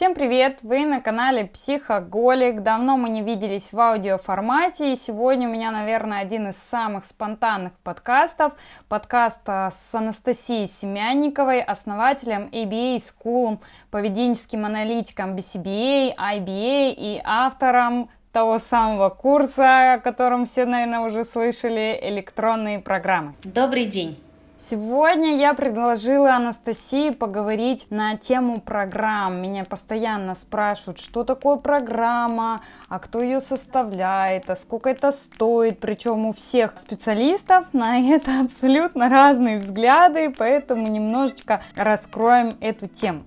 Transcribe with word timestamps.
Всем 0.00 0.14
привет! 0.14 0.60
Вы 0.62 0.86
на 0.86 1.02
канале 1.02 1.44
Психоголик. 1.44 2.62
Давно 2.62 2.96
мы 2.96 3.10
не 3.10 3.20
виделись 3.20 3.70
в 3.70 3.78
аудиоформате, 3.78 4.92
и 4.92 4.96
сегодня 4.96 5.46
у 5.46 5.52
меня, 5.52 5.70
наверное, 5.70 6.22
один 6.22 6.48
из 6.48 6.56
самых 6.56 7.04
спонтанных 7.04 7.74
подкастов. 7.84 8.54
Подкаст 8.88 9.46
с 9.46 9.94
Анастасией 9.94 10.68
Семянниковой, 10.68 11.60
основателем 11.60 12.48
ABA 12.50 12.96
School, 12.96 13.58
поведенческим 13.90 14.64
аналитиком 14.64 15.36
BCBA, 15.36 16.14
IBA 16.16 16.94
и 16.96 17.20
автором 17.22 18.08
того 18.32 18.56
самого 18.56 19.10
курса, 19.10 19.92
о 19.92 19.98
котором 19.98 20.46
все, 20.46 20.64
наверное, 20.64 21.00
уже 21.00 21.24
слышали, 21.24 22.00
электронные 22.00 22.78
программы. 22.78 23.34
Добрый 23.44 23.84
день! 23.84 24.16
Сегодня 24.62 25.38
я 25.38 25.54
предложила 25.54 26.34
Анастасии 26.34 27.08
поговорить 27.08 27.86
на 27.88 28.18
тему 28.18 28.60
программ. 28.60 29.40
Меня 29.40 29.64
постоянно 29.64 30.34
спрашивают, 30.34 31.00
что 31.00 31.24
такое 31.24 31.56
программа, 31.56 32.60
а 32.90 32.98
кто 32.98 33.22
ее 33.22 33.40
составляет, 33.40 34.50
а 34.50 34.56
сколько 34.56 34.90
это 34.90 35.12
стоит. 35.12 35.80
Причем 35.80 36.26
у 36.26 36.34
всех 36.34 36.76
специалистов 36.76 37.72
на 37.72 38.00
это 38.00 38.40
абсолютно 38.44 39.08
разные 39.08 39.60
взгляды, 39.60 40.28
поэтому 40.28 40.88
немножечко 40.88 41.62
раскроем 41.74 42.58
эту 42.60 42.86
тему. 42.86 43.24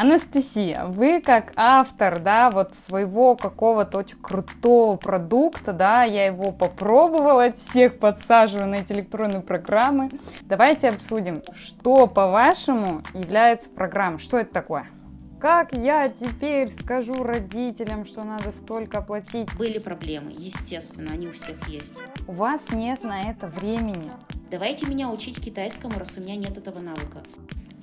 Анастасия, 0.00 0.86
вы 0.86 1.20
как 1.20 1.52
автор, 1.56 2.20
да, 2.20 2.50
вот 2.50 2.74
своего 2.74 3.36
какого-то 3.36 3.98
очень 3.98 4.16
крутого 4.16 4.96
продукта, 4.96 5.74
да, 5.74 6.04
я 6.04 6.24
его 6.24 6.52
попробовала, 6.52 7.52
всех 7.52 7.98
подсаживаю 7.98 8.66
на 8.66 8.76
эти 8.76 8.94
электронные 8.94 9.42
программы. 9.42 10.10
Давайте 10.44 10.88
обсудим, 10.88 11.42
что, 11.52 12.06
по-вашему, 12.06 13.02
является 13.12 13.68
программой, 13.68 14.20
что 14.20 14.38
это 14.38 14.50
такое? 14.50 14.88
Как 15.38 15.74
я 15.74 16.08
теперь 16.08 16.72
скажу 16.72 17.22
родителям, 17.22 18.06
что 18.06 18.24
надо 18.24 18.52
столько 18.52 19.02
платить? 19.02 19.54
Были 19.58 19.78
проблемы, 19.78 20.32
естественно, 20.34 21.12
они 21.12 21.28
у 21.28 21.32
всех 21.32 21.68
есть. 21.68 21.92
У 22.26 22.32
вас 22.32 22.70
нет 22.70 23.04
на 23.04 23.30
это 23.30 23.48
времени. 23.48 24.10
Давайте 24.50 24.86
меня 24.86 25.10
учить 25.10 25.44
китайскому, 25.44 25.98
раз 25.98 26.16
у 26.16 26.22
меня 26.22 26.36
нет 26.36 26.56
этого 26.56 26.78
навыка. 26.78 27.22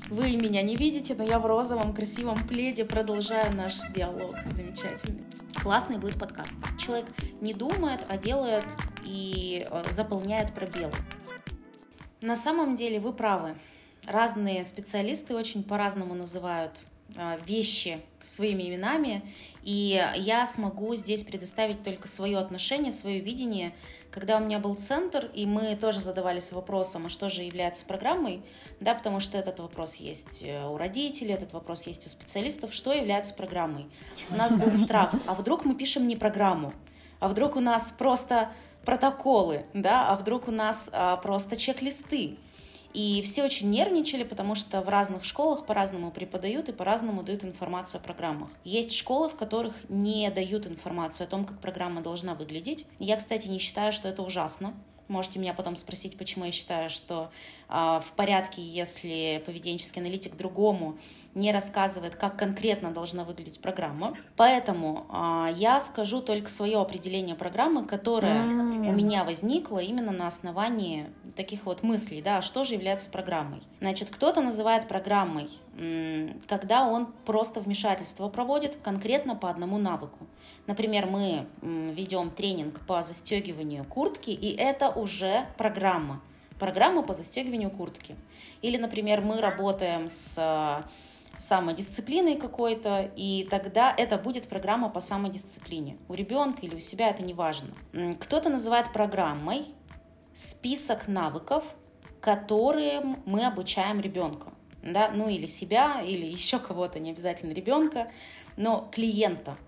Вы 0.09 0.37
меня 0.37 0.61
не 0.61 0.77
видите, 0.77 1.15
но 1.15 1.23
я 1.25 1.37
в 1.37 1.45
розовом 1.45 1.93
красивом 1.93 2.47
пледе 2.47 2.85
продолжаю 2.85 3.53
наш 3.53 3.81
диалог. 3.93 4.35
Замечательный. 4.49 5.23
Классный 5.61 5.97
будет 5.97 6.17
подкаст. 6.17 6.53
Человек 6.79 7.07
не 7.41 7.53
думает, 7.53 7.99
а 8.07 8.15
делает 8.15 8.63
и 9.03 9.67
э, 9.69 9.83
заполняет 9.91 10.53
пробелы. 10.53 10.93
На 12.21 12.37
самом 12.37 12.77
деле 12.77 13.01
вы 13.01 13.11
правы. 13.11 13.55
Разные 14.05 14.63
специалисты 14.63 15.35
очень 15.35 15.61
по-разному 15.61 16.13
называют 16.13 16.85
вещи 17.45 18.01
своими 18.23 18.63
именами, 18.63 19.23
и 19.63 20.03
я 20.15 20.45
смогу 20.45 20.95
здесь 20.95 21.23
предоставить 21.23 21.83
только 21.83 22.07
свое 22.07 22.37
отношение, 22.37 22.91
свое 22.91 23.19
видение. 23.19 23.73
Когда 24.11 24.37
у 24.37 24.39
меня 24.39 24.59
был 24.59 24.75
центр, 24.75 25.29
и 25.33 25.45
мы 25.45 25.75
тоже 25.75 25.99
задавались 25.99 26.51
вопросом, 26.51 27.05
а 27.05 27.09
что 27.09 27.29
же 27.29 27.43
является 27.43 27.85
программой, 27.85 28.41
да, 28.79 28.93
потому 28.93 29.19
что 29.19 29.37
этот 29.37 29.59
вопрос 29.59 29.95
есть 29.95 30.43
э, 30.43 30.65
у 30.67 30.77
родителей, 30.77 31.33
этот 31.33 31.53
вопрос 31.53 31.85
есть 31.87 32.07
у 32.07 32.09
специалистов, 32.09 32.73
что 32.73 32.93
является 32.93 33.33
программой. 33.33 33.87
У 34.31 34.35
нас 34.35 34.55
был 34.55 34.71
страх, 34.71 35.13
а 35.27 35.33
вдруг 35.33 35.65
мы 35.65 35.75
пишем 35.75 36.07
не 36.07 36.15
программу, 36.15 36.73
а 37.19 37.27
вдруг 37.27 37.55
у 37.55 37.59
нас 37.59 37.91
просто 37.91 38.49
протоколы, 38.85 39.65
да, 39.73 40.09
а 40.09 40.15
вдруг 40.15 40.47
у 40.47 40.51
нас 40.51 40.89
а, 40.93 41.17
просто 41.17 41.57
чек-листы. 41.57 42.37
И 42.97 43.21
все 43.21 43.43
очень 43.43 43.69
нервничали, 43.69 44.23
потому 44.23 44.55
что 44.55 44.81
в 44.81 44.89
разных 44.89 45.23
школах 45.23 45.67
по-разному 45.67 46.09
преподают 46.09 46.67
и 46.67 46.71
по-разному 46.71 47.21
дают 47.21 47.43
информацию 47.43 48.01
о 48.01 48.03
программах. 48.03 48.49
Есть 48.63 48.95
школы, 48.95 49.29
в 49.29 49.35
которых 49.35 49.75
не 49.87 50.27
дают 50.31 50.65
информацию 50.65 51.27
о 51.27 51.29
том, 51.29 51.45
как 51.45 51.59
программа 51.59 52.01
должна 52.01 52.33
выглядеть. 52.33 52.87
Я, 52.97 53.17
кстати, 53.17 53.47
не 53.49 53.59
считаю, 53.59 53.93
что 53.93 54.07
это 54.07 54.23
ужасно. 54.23 54.73
Можете 55.07 55.39
меня 55.39 55.53
потом 55.53 55.75
спросить, 55.75 56.17
почему 56.17 56.45
я 56.45 56.51
считаю, 56.51 56.89
что 56.89 57.29
э, 57.69 57.73
в 57.73 58.11
порядке, 58.15 58.61
если 58.61 59.41
поведенческий 59.45 60.01
аналитик 60.01 60.35
другому 60.35 60.97
не 61.33 61.51
рассказывает, 61.51 62.15
как 62.15 62.37
конкретно 62.37 62.91
должна 62.91 63.23
выглядеть 63.23 63.59
программа. 63.61 64.15
Поэтому 64.35 65.05
э, 65.09 65.53
я 65.55 65.79
скажу 65.79 66.21
только 66.21 66.49
свое 66.49 66.79
определение 66.79 67.35
программы, 67.35 67.85
которое 67.85 68.43
mm-hmm. 68.43 68.89
у 68.89 68.91
меня 68.91 69.23
возникло 69.23 69.79
именно 69.79 70.11
на 70.11 70.27
основании 70.27 71.07
таких 71.37 71.65
вот 71.65 71.83
мыслей, 71.83 72.21
да, 72.21 72.41
что 72.41 72.65
же 72.65 72.73
является 72.73 73.09
программой. 73.09 73.61
Значит, 73.79 74.09
кто-то 74.09 74.41
называет 74.41 74.87
программой, 74.87 75.49
когда 76.47 76.87
он 76.87 77.07
просто 77.25 77.61
вмешательство 77.61 78.27
проводит 78.27 78.77
конкретно 78.83 79.35
по 79.35 79.49
одному 79.49 79.77
навыку. 79.77 80.27
Например, 80.67 81.05
мы 81.05 81.47
ведем 81.61 82.29
тренинг 82.29 82.81
по 82.85 83.01
застегиванию 83.01 83.85
куртки, 83.85 84.31
и 84.31 84.53
это 84.55 84.89
уже 84.89 85.47
программа. 85.57 86.21
Программа 86.59 87.03
по 87.03 87.13
застегиванию 87.13 87.71
куртки. 87.71 88.15
Или, 88.61 88.77
например, 88.77 89.21
мы 89.21 89.39
работаем 89.39 90.09
с 90.09 90.35
а, 90.37 90.83
самодисциплиной 91.37 92.35
какой-то, 92.35 93.11
и 93.15 93.47
тогда 93.49 93.93
это 93.95 94.17
будет 94.17 94.49
программа 94.49 94.89
по 94.89 94.99
самодисциплине. 94.99 95.97
У 96.09 96.15
ребенка 96.15 96.65
или 96.65 96.75
у 96.75 96.79
себя 96.79 97.09
это 97.09 97.23
не 97.23 97.33
важно. 97.33 97.69
Кто-то 98.19 98.49
называет 98.49 98.91
программой 98.91 99.63
список 100.33 101.07
навыков, 101.07 101.63
которым 102.19 103.21
мы 103.25 103.45
обучаем 103.45 104.01
ребенка. 104.01 104.51
Да? 104.83 105.11
Ну 105.15 105.29
или 105.29 105.45
себя, 105.45 106.01
или 106.01 106.25
еще 106.39 106.59
кого-то, 106.59 106.99
не 106.99 107.11
обязательно 107.11 107.53
ребенка, 107.53 108.11
но 108.57 108.89
клиента– 108.91 109.55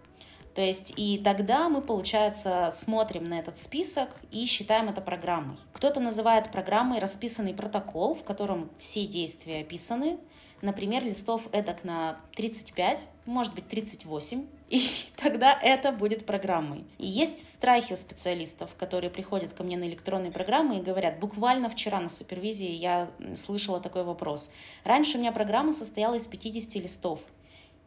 то 0.60 0.66
есть 0.66 0.92
и 0.98 1.18
тогда 1.24 1.70
мы, 1.70 1.82
получается, 1.82 2.68
смотрим 2.74 3.30
на 3.30 3.40
этот 3.40 3.58
список 3.58 4.10
и 4.30 4.46
считаем 4.46 4.90
это 4.90 5.00
программой. 5.00 5.56
Кто-то 5.72 6.02
называет 6.02 6.52
программой 6.52 7.00
расписанный 7.00 7.54
протокол, 7.54 8.14
в 8.14 8.26
котором 8.26 8.70
все 8.78 9.06
действия 9.06 9.62
описаны. 9.62 10.18
Например, 10.62 11.02
листов 11.02 11.48
эдак 11.54 11.86
на 11.86 12.20
35, 12.36 13.08
может 13.26 13.56
быть 13.56 13.70
38, 13.70 14.48
и 14.70 14.82
тогда 15.16 15.58
это 15.64 15.94
будет 15.94 16.26
программой. 16.26 16.84
И 16.98 17.08
есть 17.08 17.50
страхи 17.50 17.94
у 17.94 17.96
специалистов, 17.96 18.72
которые 18.78 19.10
приходят 19.10 19.54
ко 19.54 19.64
мне 19.64 19.78
на 19.78 19.86
электронные 19.86 20.34
программы 20.34 20.80
и 20.80 20.82
говорят, 20.82 21.22
буквально 21.22 21.70
вчера 21.70 22.02
на 22.02 22.10
супервизии 22.10 22.72
я 22.72 23.10
слышала 23.38 23.80
такой 23.80 24.04
вопрос. 24.04 24.52
Раньше 24.84 25.20
у 25.20 25.22
меня 25.22 25.32
программа 25.32 25.72
состояла 25.72 26.16
из 26.16 26.28
50 26.28 26.76
листов. 26.84 27.22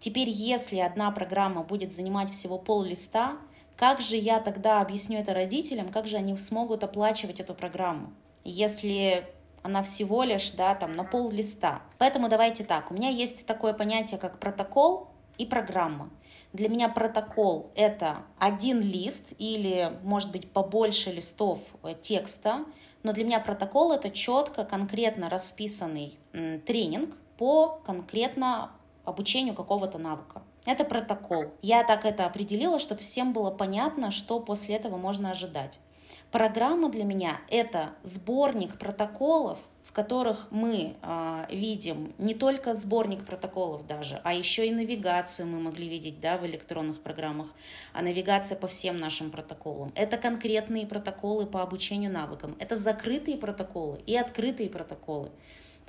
Теперь, 0.02 0.30
если 0.30 0.78
одна 0.78 1.12
программа 1.12 1.62
будет 1.62 1.92
занимать 1.92 2.32
всего 2.32 2.58
пол 2.58 2.82
листа, 2.82 3.36
как 3.76 4.00
же 4.00 4.16
я 4.16 4.40
тогда 4.40 4.80
объясню 4.80 5.20
это 5.20 5.32
родителям, 5.32 5.90
как 5.90 6.08
же 6.08 6.16
они 6.16 6.36
смогут 6.38 6.82
оплачивать 6.82 7.38
эту 7.38 7.54
программу, 7.54 8.12
если 8.42 9.24
она 9.62 9.84
всего 9.84 10.24
лишь, 10.24 10.50
да, 10.50 10.74
там, 10.74 10.96
на 10.96 11.04
пол 11.04 11.30
листа. 11.30 11.82
Поэтому 11.98 12.28
давайте 12.28 12.64
так, 12.64 12.90
у 12.90 12.94
меня 12.94 13.10
есть 13.10 13.46
такое 13.46 13.74
понятие, 13.74 14.18
как 14.18 14.40
протокол 14.40 15.06
и 15.38 15.46
программа. 15.46 16.10
Для 16.52 16.68
меня 16.68 16.88
протокол— 16.88 17.70
это 17.76 18.24
один 18.40 18.80
лист 18.80 19.34
или, 19.38 19.96
может 20.02 20.32
быть, 20.32 20.50
побольше 20.50 21.12
листов 21.12 21.76
э, 21.84 21.94
текста, 22.02 22.64
но 23.04 23.12
для 23.12 23.22
меня 23.24 23.38
протокол— 23.38 23.92
это 23.92 24.10
четко, 24.10 24.64
конкретно 24.64 25.30
расписанный 25.30 26.18
тренинг 26.66 27.16
по 27.38 27.80
конкретно 27.86 28.72
обучению 29.04 29.54
какого-то 29.54 29.98
навыка. 29.98 30.42
Это 30.64 30.84
протокол. 30.84 31.46
Я 31.62 31.84
так 31.84 32.04
это 32.04 32.26
определила, 32.26 32.78
чтобы 32.78 33.00
всем 33.00 33.32
было 33.32 33.50
понятно, 33.50 34.10
что 34.10 34.40
после 34.40 34.76
этого 34.76 34.96
можно 34.96 35.30
ожидать. 35.30 35.80
Программа 36.30 36.88
для 36.88 37.04
меня— 37.04 37.40
это 37.50 37.90
сборник 38.02 38.78
протоколов, 38.78 39.58
в 39.84 39.92
которых 39.92 40.46
мы 40.50 40.94
э, 41.02 41.44
видим 41.50 42.14
не 42.16 42.34
только 42.34 42.74
сборник 42.74 43.26
протоколов 43.26 43.86
даже, 43.86 44.20
а 44.24 44.32
еще 44.32 44.66
и 44.66 44.70
навигацию 44.70 45.46
мы 45.46 45.60
могли 45.60 45.86
видеть 45.86 46.20
да, 46.20 46.38
в 46.38 46.46
электронных 46.46 47.02
программах, 47.02 47.48
а 47.92 48.00
навигация 48.00 48.56
по 48.56 48.66
всем 48.66 48.96
нашим 48.98 49.30
протоколам. 49.30 49.92
Это 49.94 50.16
конкретные 50.16 50.86
протоколы 50.86 51.44
по 51.44 51.60
обучению 51.60 52.10
навыкам, 52.10 52.56
это 52.58 52.76
закрытые 52.78 53.36
протоколы 53.36 54.00
и 54.06 54.16
открытые 54.16 54.70
протоколы. 54.70 55.30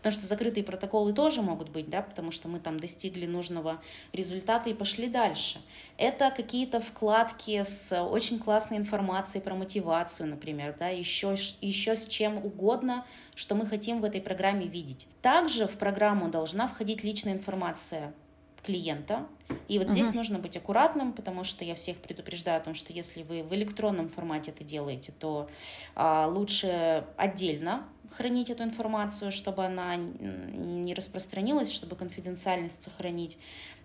Потому 0.04 0.20
что 0.20 0.28
закрытые 0.28 0.66
протоколы 0.66 1.14
тоже 1.14 1.42
могут 1.42 1.70
быть, 1.70 1.90
да, 1.90 2.02
потому 2.02 2.34
что 2.34 2.50
мы 2.50 2.60
там 2.60 2.78
достигли 2.78 3.26
нужного 3.26 3.82
результата 4.12 4.70
и 4.70 4.74
пошли 4.74 5.08
дальше. 5.08 5.62
Это 5.98 6.30
какие-то 6.30 6.82
вкладки 6.82 7.64
с 7.64 7.98
очень 8.04 8.38
классной 8.38 8.80
информацией 8.80 9.42
про 9.42 9.56
мотивацию, 9.56 10.28
например, 10.28 10.76
да, 10.78 10.90
еще, 10.90 11.38
еще 11.62 11.96
с 11.96 12.06
чем 12.06 12.36
угодно, 12.36 13.06
что 13.34 13.56
мы 13.56 13.66
хотим 13.66 14.02
в 14.02 14.04
этой 14.04 14.20
программе 14.20 14.68
видеть. 14.68 15.08
Также 15.22 15.68
в 15.68 15.78
программу 15.78 16.30
должна 16.30 16.68
входить 16.68 17.02
личная 17.06 17.32
информация 17.32 18.14
клиента. 18.62 19.26
И 19.70 19.80
вот 19.80 19.88
uh-huh. 19.88 19.92
здесь 19.92 20.14
нужно 20.14 20.38
быть 20.38 20.58
аккуратным, 20.58 21.14
потому 21.14 21.46
что 21.46 21.64
я 21.64 21.76
всех 21.76 21.96
предупреждаю 21.96 22.58
о 22.58 22.60
том, 22.60 22.76
что 22.76 22.92
если 22.92 23.24
вы 23.24 23.44
в 23.44 23.54
электронном 23.54 24.10
формате 24.10 24.52
это 24.52 24.66
делаете, 24.66 25.14
то 25.18 25.50
а, 25.96 26.28
лучше 26.28 27.06
отдельно 27.16 27.86
хранить 28.12 28.50
эту 28.50 28.64
информацию, 28.64 29.32
чтобы 29.32 29.66
она 29.66 29.96
не 29.96 30.94
распространилась, 30.94 31.72
чтобы 31.72 31.96
конфиденциальность 31.96 32.84
сохранить. 32.84 33.38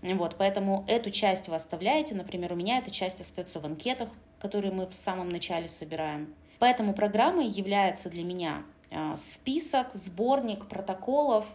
Вот, 0.03 0.37
поэтому 0.37 0.85
эту 0.89 1.11
часть 1.11 1.49
вы 1.49 1.55
оставляете. 1.55 2.15
Например, 2.15 2.53
у 2.53 2.57
меня 2.57 2.79
эта 2.79 2.91
часть 2.91 3.21
остается 3.21 3.61
в 3.61 3.65
анкетах, 3.65 4.09
которые 4.41 4.73
мы 4.73 4.87
в 4.87 4.95
самом 4.95 5.29
начале 5.29 5.69
собираем. 5.69 6.35
Поэтому 6.59 6.93
программой 6.93 7.47
является 7.47 8.11
для 8.11 8.25
меня 8.25 8.63
а, 8.91 9.17
список, 9.17 9.89
сборник 9.95 10.67
протоколов, 10.67 11.47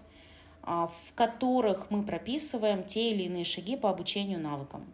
а, 0.61 0.87
в 0.87 1.13
которых 1.13 1.89
мы 1.89 2.03
прописываем 2.03 2.83
те 2.83 3.11
или 3.11 3.23
иные 3.23 3.45
шаги 3.45 3.75
по 3.75 3.89
обучению 3.89 4.39
навыкам. 4.39 4.85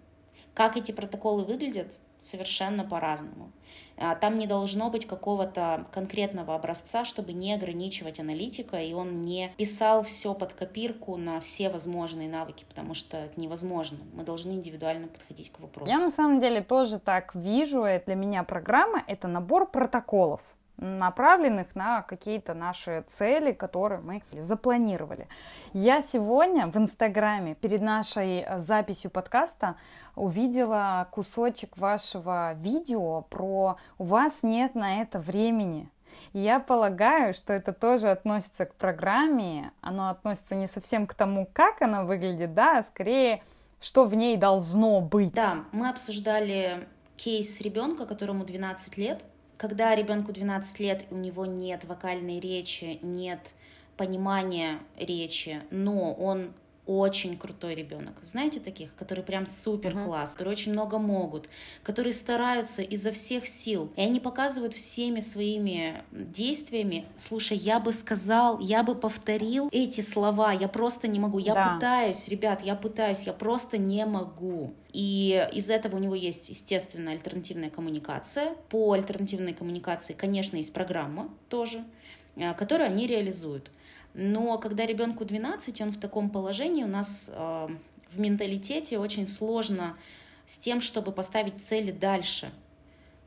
Как 0.54 0.78
эти 0.78 0.92
протоколы 0.92 1.44
выглядят, 1.44 1.98
совершенно 2.18 2.84
по-разному. 2.84 3.52
А, 4.00 4.16
там 4.16 4.38
не 4.38 4.48
должно 4.48 4.90
быть 4.90 5.06
какого-то 5.06 5.86
конкретного 5.92 6.56
образца, 6.56 7.04
чтобы 7.04 7.34
не 7.34 7.54
ограничивать 7.54 8.20
аналитика, 8.20 8.78
и 8.78 8.94
он 8.94 9.22
не 9.22 9.52
писал 9.58 10.04
все 10.04 10.34
под 10.34 10.54
копирку 10.54 11.18
на 11.18 11.42
все 11.42 11.70
возможные 11.70 12.30
навыки, 12.30 12.66
потому 12.68 12.94
что 12.94 13.18
это 13.18 13.40
невозможно. 13.40 13.98
Мы 14.14 14.24
должны 14.24 14.52
индивидуально 14.52 15.08
подходить 15.08 15.52
к 15.52 15.60
вопросу. 15.60 15.92
Я 15.92 16.00
на 16.00 16.12
самом 16.12 16.40
деле 16.40 16.62
тоже 16.62 17.00
так 17.00 17.36
вижу, 17.36 17.86
для 18.06 18.16
меня 18.16 18.44
программа— 18.44 19.04
это 19.08 19.28
набор 19.28 19.70
протоколов 19.70 20.42
направленных 20.80 21.76
на 21.76 22.02
какие-то 22.02 22.54
наши 22.54 23.04
цели, 23.08 23.52
которые 23.52 24.02
мы 24.02 24.24
запланировали. 24.32 25.28
Я 25.74 26.02
сегодня 26.02 26.68
в 26.68 26.78
Инстаграме 26.78 27.56
перед 27.56 27.82
нашей 27.82 28.40
э, 28.40 28.60
записью 28.60 29.12
подкаста 29.12 29.76
увидела 30.20 31.08
кусочек 31.12 31.78
вашего 31.78 32.54
видео 32.54 33.22
про 33.30 33.78
«У 33.98 34.04
вас 34.04 34.44
нет 34.44 34.76
на 34.76 35.02
это 35.02 35.20
времени». 35.20 35.90
И 36.34 36.40
я 36.40 36.60
полагаю, 36.60 37.34
что 37.34 37.54
это 37.54 37.74
тоже 37.74 38.10
относится 38.10 38.66
к 38.66 38.76
программе, 38.76 39.72
оно 39.82 40.10
относится 40.10 40.56
не 40.56 40.68
совсем 40.68 41.08
к 41.08 41.14
тому, 41.14 41.48
как 41.54 41.82
она 41.82 42.04
выглядит, 42.04 42.54
да, 42.54 42.80
а 42.80 42.84
скорее, 42.84 43.42
что 43.80 44.06
в 44.06 44.14
ней 44.16 44.38
должно 44.38 45.02
быть. 45.02 45.34
Да, 45.34 45.64
мы 45.72 45.90
обсуждали 45.90 46.88
кейс 47.18 47.62
ребенка, 47.62 48.06
которому 48.06 48.44
12 48.44 48.98
лет, 48.98 49.26
когда 49.58 49.96
ребенку 49.96 50.32
12 50.32 50.80
лет, 50.80 51.06
и 51.10 51.14
у 51.14 51.18
него 51.18 51.46
нет 51.46 51.86
вокальной 51.86 52.40
речи, 52.40 53.00
нет 53.02 53.54
понимания 53.98 54.80
речи, 54.98 55.62
но 55.72 56.14
он 56.14 56.54
очень 56.90 57.38
крутой 57.38 57.76
ребенок. 57.76 58.16
Знаете 58.24 58.60
таких, 58.60 58.96
которые 58.96 59.24
прям 59.24 59.46
супер 59.46 59.92
класс, 59.92 60.32
uh-huh. 60.32 60.34
которые 60.34 60.54
очень 60.54 60.72
много 60.72 60.98
могут, 60.98 61.48
которые 61.84 62.14
стараются 62.14 62.82
изо 62.82 63.12
всех 63.12 63.48
сил. 63.48 63.92
И 63.96 64.02
они 64.02 64.20
показывают 64.20 64.74
всеми 64.74 65.20
своими 65.20 66.04
действиями, 66.12 67.06
слушай, 67.16 67.56
я 67.58 67.80
бы 67.80 67.94
сказал, 67.94 68.60
я 68.60 68.82
бы 68.82 68.96
повторил 68.96 69.70
эти 69.72 70.02
слова, 70.02 70.52
я 70.52 70.68
просто 70.68 71.08
не 71.08 71.20
могу. 71.20 71.38
Я 71.38 71.54
да. 71.54 71.76
пытаюсь, 71.76 72.28
ребят, 72.28 72.62
я 72.64 72.74
пытаюсь, 72.74 73.22
я 73.22 73.34
просто 73.34 73.78
не 73.78 74.04
могу. 74.08 74.74
И 74.92 75.48
из 75.54 75.70
этого 75.70 75.98
у 75.98 76.00
него 76.00 76.16
есть, 76.16 76.50
естественно, 76.50 77.12
альтернативная 77.12 77.70
коммуникация. 77.70 78.56
По 78.70 78.94
альтернативной 78.94 79.54
коммуникации, 79.54 80.14
конечно, 80.14 80.58
есть 80.58 80.74
программа 80.74 81.30
тоже, 81.50 81.84
э, 82.36 82.52
которую 82.56 82.88
они 82.88 83.06
реализуют. 83.06 83.70
Но 84.14 84.58
когда 84.58 84.86
ребенку 84.86 85.26
12, 85.26 85.82
он 85.82 85.92
в 85.92 86.00
таком 86.00 86.30
положении, 86.30 86.84
у 86.84 86.88
нас 86.88 87.30
э, 87.32 87.68
в 88.12 88.20
менталитете 88.20 88.98
очень 89.00 89.28
сложно 89.28 89.96
с 90.46 90.58
тем, 90.58 90.82
чтобы 90.82 91.12
поставить 91.12 91.62
цели 91.62 91.92
дальше– 91.92 92.52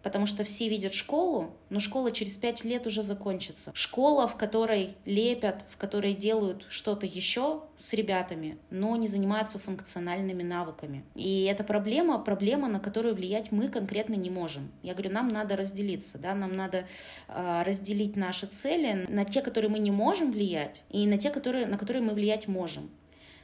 потому 0.03 0.27
что 0.27 0.45
все 0.45 0.69
видят 0.69 0.95
школу, 0.95 1.57
но 1.71 1.81
школа 1.81 2.11
через 2.11 2.37
пять 2.37 2.65
лет 2.65 2.87
уже 2.87 3.03
закончится. 3.03 3.73
Школа, 3.75 4.27
в 4.27 4.37
которой 4.37 4.97
лепят, 5.05 5.65
в 5.71 5.77
которой 5.77 6.15
делают 6.15 6.67
что-то 6.69 7.07
еще 7.07 7.63
с 7.77 7.93
ребятами, 7.93 8.59
но 8.71 8.97
не 8.97 9.09
занимаются 9.09 9.59
функциональными 9.59 10.43
навыками. 10.43 11.05
И 11.15 11.45
это 11.45 11.65
проблема, 11.65 12.19
проблема, 12.19 12.69
на 12.69 12.81
которую 12.81 13.15
влиять 13.15 13.53
мы 13.53 13.69
конкретно 13.69 14.15
не 14.15 14.31
можем. 14.31 14.71
Я 14.83 14.95
говорю, 14.95 15.11
нам 15.11 15.29
надо 15.29 15.57
разделиться, 15.57 16.19
да, 16.19 16.35
нам 16.35 16.57
надо 16.57 16.87
э, 17.29 17.63
разделить 17.65 18.17
наши 18.17 18.47
цели 18.47 19.07
на 19.09 19.25
те, 19.25 19.43
которые 19.43 19.71
мы 19.71 19.79
не 19.79 19.91
можем 19.91 20.33
влиять, 20.33 20.85
и 20.91 21.07
на 21.07 21.19
те, 21.19 21.31
которые, 21.31 21.67
на 21.67 21.79
которые 21.79 22.03
мы 22.03 22.15
влиять 22.15 22.49
можем 22.49 22.91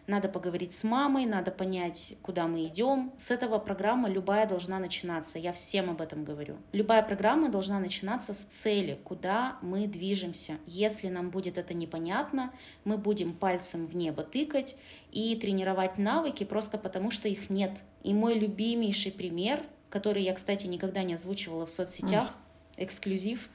надо 0.09 0.29
поговорить 0.29 0.73
с 0.73 0.85
мамой, 0.85 1.27
надо 1.27 1.51
понять, 1.51 2.15
куда 2.23 2.49
мы 2.49 2.65
идем. 2.65 3.13
С 3.19 3.31
этого 3.31 3.59
программа 3.59 4.09
любая 4.09 4.49
должна 4.49 4.79
начинаться. 4.79 5.39
Я 5.39 5.53
всем 5.53 5.91
об 5.91 6.01
этом 6.01 6.25
говорю. 6.25 6.57
Любая 6.73 7.03
программа 7.03 7.51
должна 7.51 7.79
начинаться 7.79 8.33
с 8.33 8.43
цели, 8.43 8.99
куда 9.05 9.59
мы 9.61 9.87
движемся. 9.87 10.55
Если 10.67 11.09
нам 11.09 11.31
будет 11.31 11.59
это 11.59 11.75
непонятно, 11.75 12.53
мы 12.85 12.97
будем 12.97 13.35
пальцем 13.35 13.87
в 13.87 13.95
небо 13.95 14.23
тыкать 14.23 14.77
и 15.13 15.37
тренировать 15.37 15.99
навыки 15.99 16.45
просто 16.45 16.79
потому, 16.79 17.11
что 17.11 17.29
их 17.29 17.51
нет. 17.51 17.83
И 18.03 18.15
мой 18.15 18.35
любимейший 18.35 19.13
пример, 19.13 19.63
который 19.91 20.23
я, 20.23 20.33
кстати, 20.33 20.67
никогда 20.67 21.03
не 21.03 21.15
озвучивала 21.15 21.67
в 21.67 21.71
соцсетях, 21.71 22.35
эксклюзив, 22.79 23.51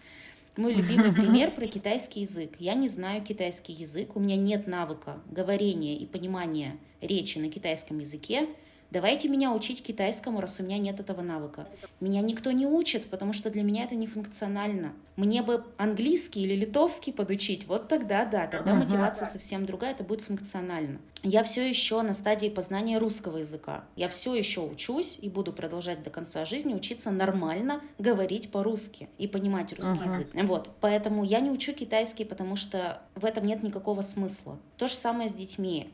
мой 0.57 0.73
любимый 0.73 1.11
пример 1.13 1.51
про 1.51 1.65
китайский 1.65 2.21
язык. 2.21 2.51
Я 2.59 2.75
не 2.75 2.89
знаю 2.89 3.23
китайский 3.23 3.73
язык, 3.73 4.15
у 4.15 4.19
меня 4.19 4.35
нет 4.35 4.67
навыка 4.67 5.21
говорения 5.31 5.97
и 5.97 6.05
понимания 6.05 6.77
речи 7.01 7.37
на 7.37 7.49
китайском 7.49 7.99
языке. 7.99 8.47
Давайте 8.93 9.27
меня 9.27 9.51
учить 9.51 9.81
китайскому, 9.81 10.39
раз 10.39 10.59
у 10.59 10.63
меня 10.63 10.77
нет 10.77 10.99
этого 10.99 11.21
навыка. 11.21 11.67
Меня 11.99 12.21
никто 12.21 12.51
не 12.51 12.67
учит, 12.67 13.09
потому 13.09 13.33
что 13.33 13.49
для 13.49 13.63
меня 13.63 13.85
это 13.85 13.95
не 13.95 14.05
функционально. 14.05 14.93
Мне 15.15 15.41
бы 15.41 15.65
английский 15.77 16.43
или 16.43 16.53
литовский 16.53 17.11
подучить, 17.11 17.65
вот 17.65 17.87
тогда 17.87 18.23
да, 18.23 18.45
тогда 18.45 18.75
мотивация 18.75 19.25
совсем 19.25 19.65
другая, 19.65 19.93
это 19.93 20.03
будет 20.03 20.21
функционально. 20.21 20.99
Я 21.23 21.43
все 21.43 21.67
еще 21.67 22.03
на 22.03 22.13
стадии 22.13 22.49
познания 22.49 22.99
русского 22.99 23.37
языка. 23.37 23.83
Я 23.95 24.09
все 24.09 24.35
еще 24.35 24.61
учусь 24.61 25.17
и 25.19 25.27
буду 25.27 25.53
продолжать 25.53 26.03
до 26.03 26.11
конца 26.11 26.45
жизни 26.45 26.75
учиться 26.75 27.09
нормально 27.09 27.81
говорить 27.97 28.51
по-русски 28.51 29.09
и 29.17 29.27
понимать 29.27 29.73
русский 29.73 29.97
uh-huh. 29.97 30.05
язык. 30.05 30.47
Вот, 30.47 30.69
поэтому 30.81 31.23
я 31.23 31.39
не 31.39 31.49
учу 31.49 31.73
китайский, 31.73 32.25
потому 32.25 32.57
что 32.57 33.01
в 33.15 33.25
этом 33.25 33.43
нет 33.43 33.63
никакого 33.63 34.01
смысла. 34.01 34.59
То 34.77 34.87
же 34.87 34.93
самое 34.93 35.29
с 35.29 35.33
детьми 35.33 35.91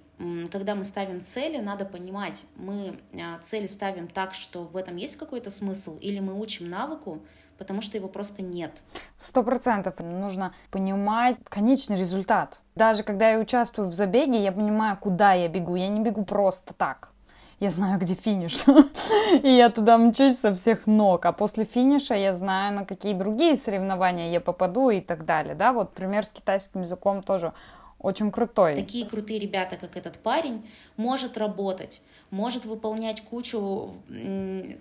когда 0.52 0.76
мы 0.76 0.84
ставим 0.84 1.24
цели, 1.24 1.58
надо 1.58 1.86
понимать, 1.86 2.46
мы 2.56 3.00
а, 3.14 3.40
цели 3.40 3.68
ставим 3.68 4.08
так, 4.08 4.34
что 4.34 4.64
в 4.64 4.76
этом 4.76 4.98
есть 4.98 5.16
какой-то 5.16 5.50
смысл, 5.50 5.98
или 6.02 6.20
мы 6.20 6.38
учим 6.38 6.70
навыку, 6.70 7.20
потому 7.58 7.82
что 7.82 7.98
его 7.98 8.08
просто 8.08 8.42
нет. 8.42 8.84
Сто 9.18 9.44
процентов 9.44 10.00
нужно 10.00 10.54
понимать 10.72 11.38
конечный 11.48 11.96
результат. 11.96 12.62
Даже 12.76 13.04
когда 13.04 13.30
я 13.32 13.40
участвую 13.40 13.90
в 13.90 13.94
забеге, 13.94 14.44
я 14.44 14.52
понимаю, 14.52 14.98
куда 14.98 15.34
я 15.34 15.48
бегу. 15.48 15.76
Я 15.76 15.88
не 15.88 16.02
бегу 16.02 16.24
просто 16.26 16.74
так. 16.74 17.12
Я 17.60 17.72
знаю, 17.72 18.00
где 18.00 18.16
финиш. 18.16 18.64
и 19.44 19.50
я 19.50 19.70
туда 19.70 19.98
мчусь 19.98 20.40
со 20.40 20.56
всех 20.56 20.88
ног. 20.88 21.26
А 21.26 21.34
после 21.34 21.66
финиша 21.66 22.16
я 22.16 22.34
знаю, 22.34 22.74
на 22.74 22.86
какие 22.86 23.14
другие 23.14 23.58
соревнования 23.58 24.32
я 24.32 24.40
попаду 24.40 24.90
и 24.90 25.02
так 25.02 25.26
далее. 25.26 25.56
Да, 25.56 25.74
вот 25.74 25.94
пример 25.94 26.26
с 26.26 26.32
китайским 26.32 26.82
языком 26.82 27.22
тоже 27.22 27.54
очень 28.00 28.32
крутой. 28.32 28.76
Такие 28.76 29.06
крутые 29.06 29.40
ребята, 29.40 29.76
как 29.78 29.98
этот 29.98 30.18
парень, 30.18 30.68
может 30.98 31.38
работать, 31.38 32.02
может 32.32 32.66
выполнять 32.66 33.22
кучу 33.22 33.94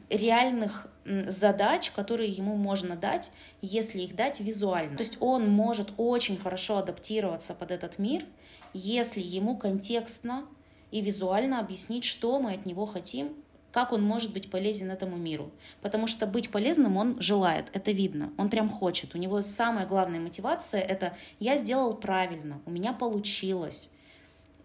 реальных 0.08 0.88
задач, 1.04 1.90
которые 1.90 2.30
ему 2.30 2.56
можно 2.56 2.96
дать, 2.96 3.30
если 3.60 4.00
их 4.00 4.14
дать 4.14 4.40
визуально. 4.40 4.96
То 4.96 5.02
есть 5.02 5.18
он 5.20 5.48
может 5.50 5.92
очень 5.96 6.36
хорошо 6.36 6.78
адаптироваться 6.78 7.54
под 7.54 7.70
этот 7.70 7.98
мир, 7.98 8.24
если 8.72 9.20
ему 9.20 9.56
контекстно 9.56 10.44
и 10.90 11.00
визуально 11.00 11.60
объяснить, 11.60 12.04
что 12.04 12.38
мы 12.38 12.52
от 12.52 12.66
него 12.66 12.86
хотим, 12.86 13.34
как 13.78 13.92
он 13.92 14.02
может 14.02 14.32
быть 14.32 14.50
полезен 14.50 14.90
этому 14.90 15.18
миру. 15.18 15.52
Потому 15.82 16.08
что 16.08 16.26
быть 16.26 16.50
полезным 16.50 16.96
он 16.96 17.22
желает, 17.22 17.66
это 17.72 17.92
видно, 17.92 18.32
он 18.36 18.50
прям 18.50 18.68
хочет. 18.68 19.14
У 19.14 19.18
него 19.18 19.40
самая 19.40 19.86
главная 19.86 20.18
мотивация— 20.18 20.80
это 20.82 21.16
«я 21.38 21.56
сделал 21.56 21.94
правильно, 21.94 22.60
у 22.66 22.72
меня 22.72 22.92
получилось». 22.92 23.90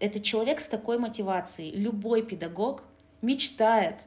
Это 0.00 0.18
человек 0.18 0.60
с 0.60 0.66
такой 0.66 0.98
мотивацией. 0.98 1.76
Любой 1.76 2.22
педагог 2.22 2.82
мечтает 3.22 3.98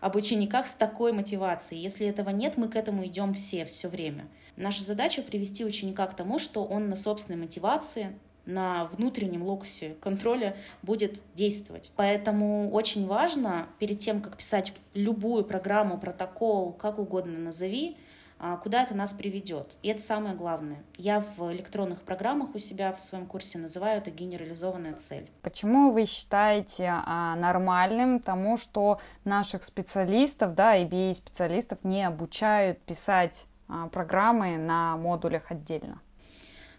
об 0.00 0.16
учениках 0.16 0.66
с 0.66 0.74
такой 0.74 1.12
мотивацией. 1.12 1.80
Если 1.80 2.04
этого 2.04 2.30
нет, 2.30 2.56
мы 2.56 2.68
к 2.68 2.74
этому 2.74 3.06
идем 3.06 3.34
все, 3.34 3.66
все 3.66 3.86
время. 3.86 4.26
Наша 4.56 4.82
задача 4.82 5.22
привести 5.22 5.64
ученика 5.64 6.08
к 6.08 6.16
тому, 6.16 6.40
что 6.40 6.64
он 6.64 6.88
на 6.88 6.96
собственной 6.96 7.38
мотивации, 7.38 8.18
на 8.46 8.86
внутреннем 8.86 9.42
локусе 9.42 9.96
контроля 10.00 10.56
будет 10.82 11.20
действовать. 11.34 11.92
Поэтому 11.96 12.70
очень 12.70 13.06
важно 13.06 13.66
перед 13.78 13.98
тем, 13.98 14.20
как 14.20 14.36
писать 14.36 14.72
любую 14.94 15.44
программу, 15.44 15.98
протокол, 15.98 16.72
как 16.72 16.98
угодно 16.98 17.38
назови, 17.38 17.96
а, 18.38 18.56
куда 18.56 18.82
это 18.82 18.94
нас 18.94 19.14
приведет. 19.14 19.74
И 19.82 19.88
это 19.88 20.00
самое 20.00 20.34
главное. 20.34 20.82
Я 20.96 21.24
в 21.36 21.52
электронных 21.52 22.02
программах 22.02 22.54
у 22.54 22.58
себя 22.58 22.92
в 22.92 23.00
своем 23.00 23.26
курсе 23.26 23.58
называю 23.58 23.98
это 23.98 24.10
генерализованная 24.10 24.94
цель. 24.94 25.30
Почему 25.42 25.90
вы 25.90 26.04
считаете 26.04 26.92
а, 26.92 27.34
нормальным 27.36 28.20
тому, 28.20 28.58
что 28.58 29.00
наших 29.24 29.64
специалистов, 29.64 30.54
да, 30.54 30.78
EBA-специалистов 30.82 31.78
не 31.82 32.04
обучают 32.04 32.78
писать 32.82 33.46
а, 33.68 33.88
программы 33.88 34.58
на 34.58 34.98
модулях 34.98 35.50
отдельно? 35.50 36.00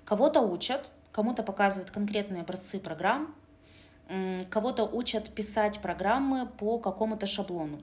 Кого-то 0.05 0.41
учат, 0.41 0.87
кому-то 1.17 1.41
показывают 1.41 1.89
конкретные 1.89 2.43
образцы 2.43 2.79
программ, 2.79 3.33
кого-то 4.51 4.83
учат 4.83 5.33
писать 5.33 5.79
программы 5.79 6.45
по 6.45 6.77
какому-то 6.77 7.25
шаблону. 7.25 7.81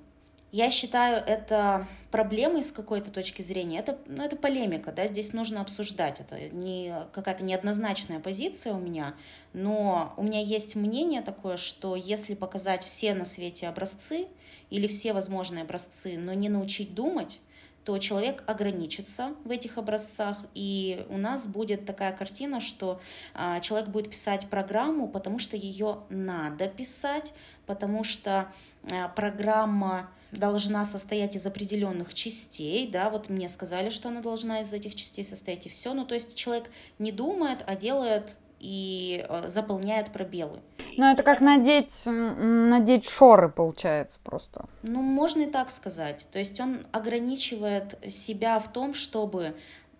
Я 0.52 0.70
считаю 0.70 1.16
это 1.16 1.88
проблемой 2.12 2.62
с 2.62 2.70
какой-то 2.70 3.10
точки 3.10 3.42
зрения. 3.42 3.80
Это, 3.80 3.98
ну, 4.06 4.22
это 4.22 4.36
полемика, 4.36 4.92
да, 4.92 5.08
здесь 5.08 5.32
нужно 5.32 5.62
обсуждать. 5.62 6.20
Это 6.20 6.48
не 6.54 6.94
какая-то 7.10 7.42
неоднозначная 7.42 8.20
позиция 8.20 8.72
у 8.72 8.78
меня, 8.78 9.16
но 9.52 10.14
у 10.16 10.22
меня 10.22 10.40
есть 10.40 10.76
мнение 10.76 11.20
такое, 11.20 11.56
что 11.56 11.96
если 11.96 12.36
показать 12.36 12.84
все 12.84 13.14
на 13.14 13.24
свете 13.24 13.66
образцы 13.66 14.28
или 14.70 14.86
все 14.86 15.12
возможные 15.12 15.64
образцы, 15.64 16.16
но 16.18 16.34
не 16.34 16.48
научить 16.48 16.94
думать, 16.94 17.40
то 17.84 17.98
человек 17.98 18.42
ограничится 18.46 19.34
в 19.44 19.50
этих 19.50 19.76
образцах, 19.76 20.38
и 20.54 21.04
у 21.10 21.18
нас 21.18 21.46
будет 21.46 21.84
такая 21.84 22.16
картина, 22.16 22.60
что 22.60 23.00
а, 23.34 23.60
человек 23.60 23.88
будет 23.90 24.10
писать 24.10 24.48
программу, 24.48 25.06
потому 25.06 25.38
что 25.38 25.56
ее 25.56 25.98
надо 26.08 26.66
писать, 26.66 27.34
потому 27.66 28.02
что 28.02 28.50
а, 28.90 29.08
программа 29.08 30.08
должна 30.32 30.84
состоять 30.84 31.36
из 31.36 31.46
определенных 31.46 32.14
частей, 32.14 32.88
да, 32.88 33.10
вот 33.10 33.28
мне 33.28 33.48
сказали, 33.48 33.90
что 33.90 34.08
она 34.08 34.20
должна 34.20 34.60
из 34.60 34.72
этих 34.72 34.94
частей 34.94 35.22
состоять, 35.22 35.66
и 35.66 35.68
все, 35.68 35.92
ну, 35.94 36.04
то 36.04 36.14
есть 36.14 36.34
человек 36.34 36.70
не 36.98 37.12
думает, 37.12 37.62
а 37.66 37.76
делает 37.76 38.36
и 38.60 39.24
э, 39.28 39.48
заполняет 39.48 40.12
пробелы. 40.12 40.60
Ну, 40.96 41.10
это 41.10 41.22
как 41.22 41.40
надеть, 41.40 42.02
надеть 42.04 43.08
шоры, 43.08 43.48
получается, 43.48 44.18
просто. 44.22 44.66
Ну, 44.82 45.02
можно 45.02 45.42
и 45.42 45.50
так 45.50 45.70
сказать. 45.70 46.28
То 46.32 46.38
есть 46.38 46.60
он 46.60 46.86
ограничивает 46.92 47.98
себя 48.08 48.58
в 48.58 48.72
том, 48.72 48.94
чтобы 48.94 49.54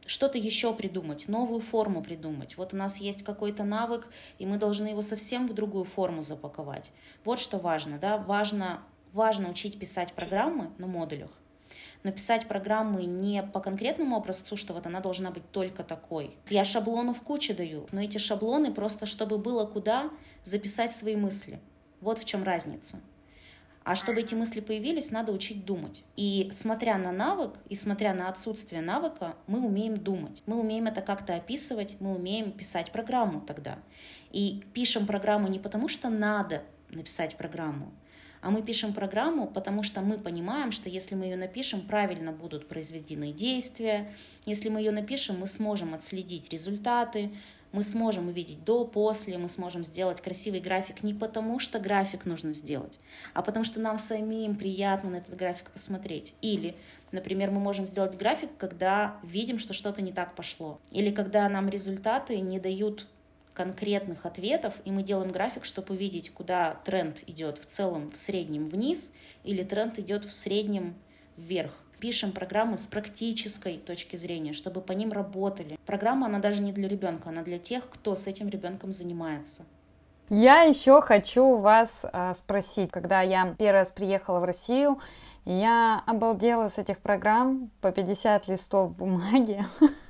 что-то 0.06 0.38
еще 0.38 0.74
придумать, 0.74 1.28
новую 1.28 1.60
форму 1.60 2.02
придумать. 2.02 2.56
Вот 2.56 2.74
у 2.74 2.76
нас 2.76 2.98
есть 2.98 3.22
какой-то 3.22 3.64
навык, 3.64 4.08
и 4.38 4.46
мы 4.46 4.56
должны 4.56 4.88
его 4.88 5.02
совсем 5.02 5.46
в 5.46 5.54
другую 5.54 5.84
форму 5.84 6.22
запаковать. 6.22 6.92
Вот 7.24 7.38
что 7.40 7.58
важно, 7.58 7.98
да, 7.98 8.18
важно, 8.18 8.80
важно 9.12 9.50
учить 9.50 9.78
писать 9.78 10.12
программы 10.12 10.70
на 10.78 10.86
модулях, 10.86 11.30
но 12.04 12.12
писать 12.12 12.46
программы 12.46 13.04
не 13.04 13.42
по 13.42 13.60
конкретному 13.60 14.16
образцу, 14.16 14.56
что 14.56 14.74
вот 14.74 14.86
она 14.86 15.00
должна 15.00 15.30
быть 15.30 15.50
только 15.50 15.82
такой. 15.82 16.36
Я 16.50 16.64
шаблонов 16.64 17.22
кучу 17.22 17.54
даю, 17.54 17.86
но 17.90 18.02
эти 18.02 18.18
шаблоны 18.18 18.72
просто, 18.72 19.06
чтобы 19.06 19.38
было 19.38 19.64
куда 19.64 20.10
записать 20.44 20.94
свои 20.94 21.16
мысли. 21.16 21.58
Вот 22.00 22.18
в 22.18 22.24
чем 22.26 22.44
разница. 22.44 23.00
А 23.84 23.96
чтобы 23.96 24.20
эти 24.20 24.34
мысли 24.34 24.60
появились, 24.60 25.10
надо 25.10 25.32
учить 25.32 25.64
думать. 25.64 26.04
И 26.16 26.48
смотря 26.52 26.96
на 26.96 27.12
навык, 27.12 27.58
и 27.68 27.74
смотря 27.74 28.14
на 28.14 28.28
отсутствие 28.28 28.80
навыка, 28.80 29.34
мы 29.46 29.64
умеем 29.64 29.96
думать. 29.96 30.42
Мы 30.46 30.58
умеем 30.58 30.86
это 30.86 31.02
как-то 31.02 31.34
описывать, 31.34 31.96
мы 32.00 32.14
умеем 32.14 32.52
писать 32.52 32.92
программу 32.92 33.40
тогда. 33.42 33.78
И 34.30 34.64
пишем 34.72 35.06
программу 35.06 35.48
не 35.48 35.58
потому, 35.58 35.88
что 35.88 36.08
надо 36.08 36.62
написать 36.88 37.36
программу, 37.36 37.92
а 38.44 38.50
мы 38.50 38.60
пишем 38.60 38.92
программу, 38.92 39.46
потому 39.46 39.82
что 39.82 40.02
мы 40.02 40.18
понимаем, 40.18 40.70
что 40.70 40.90
если 40.90 41.14
мы 41.14 41.24
ее 41.24 41.36
напишем, 41.36 41.80
правильно 41.80 42.30
будут 42.30 42.68
произведены 42.68 43.32
действия. 43.32 44.14
Если 44.44 44.68
мы 44.68 44.80
ее 44.80 44.90
напишем, 44.90 45.38
мы 45.38 45.46
сможем 45.46 45.94
отследить 45.94 46.52
результаты, 46.52 47.32
мы 47.72 47.82
сможем 47.82 48.28
увидеть 48.28 48.62
до, 48.62 48.84
после, 48.84 49.38
мы 49.38 49.48
сможем 49.48 49.82
сделать 49.82 50.20
красивый 50.20 50.60
график 50.60 51.02
не 51.02 51.14
потому, 51.14 51.58
что 51.58 51.80
график 51.80 52.26
нужно 52.26 52.52
сделать, 52.52 53.00
а 53.32 53.40
потому 53.40 53.64
что 53.64 53.80
нам 53.80 53.96
самим 53.96 54.56
приятно 54.56 55.08
на 55.08 55.16
этот 55.16 55.36
график 55.36 55.70
посмотреть. 55.70 56.34
Или, 56.42 56.76
например, 57.12 57.50
мы 57.50 57.60
можем 57.60 57.86
сделать 57.86 58.18
график, 58.18 58.50
когда 58.58 59.16
видим, 59.22 59.58
что 59.58 59.72
что-то 59.72 60.02
не 60.02 60.12
так 60.12 60.34
пошло. 60.34 60.78
Или 60.92 61.10
когда 61.10 61.48
нам 61.48 61.70
результаты 61.70 62.38
не 62.40 62.60
дают 62.60 63.06
конкретных 63.54 64.26
ответов, 64.26 64.74
и 64.84 64.90
мы 64.90 65.02
делаем 65.02 65.30
график, 65.30 65.64
чтобы 65.64 65.94
увидеть, 65.94 66.32
куда 66.32 66.76
тренд 66.84 67.22
идет 67.28 67.58
в 67.58 67.66
целом 67.66 68.10
в 68.10 68.18
среднем 68.18 68.66
вниз 68.66 69.14
или 69.44 69.62
тренд 69.62 69.98
идет 69.98 70.24
в 70.24 70.34
среднем 70.34 70.94
вверх. 71.36 71.72
Пишем 72.00 72.32
программы 72.32 72.76
с 72.76 72.86
практической 72.86 73.78
точки 73.78 74.16
зрения, 74.16 74.52
чтобы 74.52 74.80
по 74.82 74.92
ним 74.92 75.12
работали. 75.12 75.78
Программа, 75.86 76.26
она 76.26 76.40
даже 76.40 76.60
не 76.60 76.72
для 76.72 76.88
ребенка, 76.88 77.30
она 77.30 77.42
для 77.42 77.58
тех, 77.58 77.88
кто 77.88 78.14
с 78.14 78.26
этим 78.26 78.48
ребенком 78.48 78.92
занимается. 78.92 79.62
Я 80.28 80.62
еще 80.62 81.00
хочу 81.00 81.56
вас 81.56 82.04
а, 82.12 82.34
спросить, 82.34 82.90
когда 82.90 83.22
я 83.22 83.54
первый 83.58 83.80
раз 83.80 83.90
приехала 83.90 84.40
в 84.40 84.44
Россию, 84.44 84.98
я 85.44 86.02
обалдела 86.06 86.68
с 86.68 86.78
этих 86.78 86.98
программ 86.98 87.70
по 87.80 87.92
50 87.92 88.48
листов 88.48 88.96
бумаги. 88.96 89.64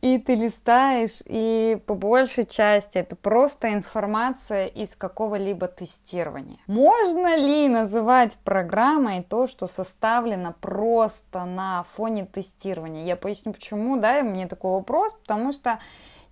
и 0.00 0.18
ты 0.18 0.34
листаешь, 0.34 1.22
и 1.26 1.80
по 1.86 1.94
большей 1.94 2.46
части 2.46 2.98
это 2.98 3.16
просто 3.16 3.72
информация 3.72 4.66
из 4.66 4.96
какого-либо 4.96 5.68
тестирования. 5.68 6.58
Можно 6.66 7.36
ли 7.36 7.68
называть 7.68 8.38
программой 8.44 9.22
то, 9.22 9.46
что 9.46 9.66
составлено 9.66 10.54
просто 10.60 11.44
на 11.44 11.82
фоне 11.82 12.26
тестирования? 12.26 13.04
Я 13.04 13.16
поясню 13.16 13.52
почему, 13.52 13.96
да, 13.96 14.22
мне 14.22 14.46
такой 14.46 14.72
вопрос, 14.72 15.12
потому 15.14 15.52
что 15.52 15.78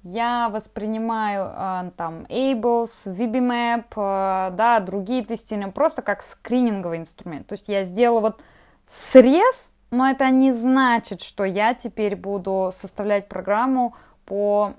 я 0.03 0.49
воспринимаю 0.49 1.47
э, 1.47 1.91
там 1.97 2.25
Ables, 2.29 3.07
VBMap, 3.07 3.85
э, 3.95 4.51
да, 4.57 4.81
другие 4.81 5.25
тестирования 5.25 5.73
просто 5.73 6.03
как 6.03 6.23
скрининговый 6.23 6.99
инструмент. 6.99 7.47
То 7.47 7.53
есть 7.53 7.69
я 7.69 7.85
сделала 7.85 8.21
вот 8.21 8.43
срез 8.87 9.72
но 9.93 10.09
это 10.09 10.29
не 10.31 10.53
значит, 10.53 11.21
что 11.21 11.45
я 11.45 11.75
теперь 11.75 12.17
буду 12.17 12.71
составлять 12.73 13.29
программу 13.29 13.95
по 14.25 14.75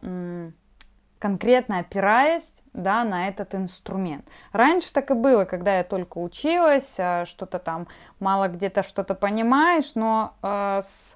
конкретно 1.20 1.80
опираясь 1.80 2.54
да, 2.74 3.06
на 3.06 3.30
этот 3.30 3.56
инструмент. 3.56 4.28
Раньше 4.52 4.92
так 4.92 5.10
и 5.10 5.14
было, 5.14 5.46
когда 5.46 5.78
я 5.78 5.86
только 5.86 6.18
училась, 6.18 6.98
а, 7.00 7.26
что-то 7.26 7.60
там 7.60 7.88
мало 8.20 8.50
где-то 8.50 8.84
что-то 8.84 9.16
понимаешь, 9.16 9.96
но 9.96 10.34
э, 10.42 10.80
с 10.82 11.16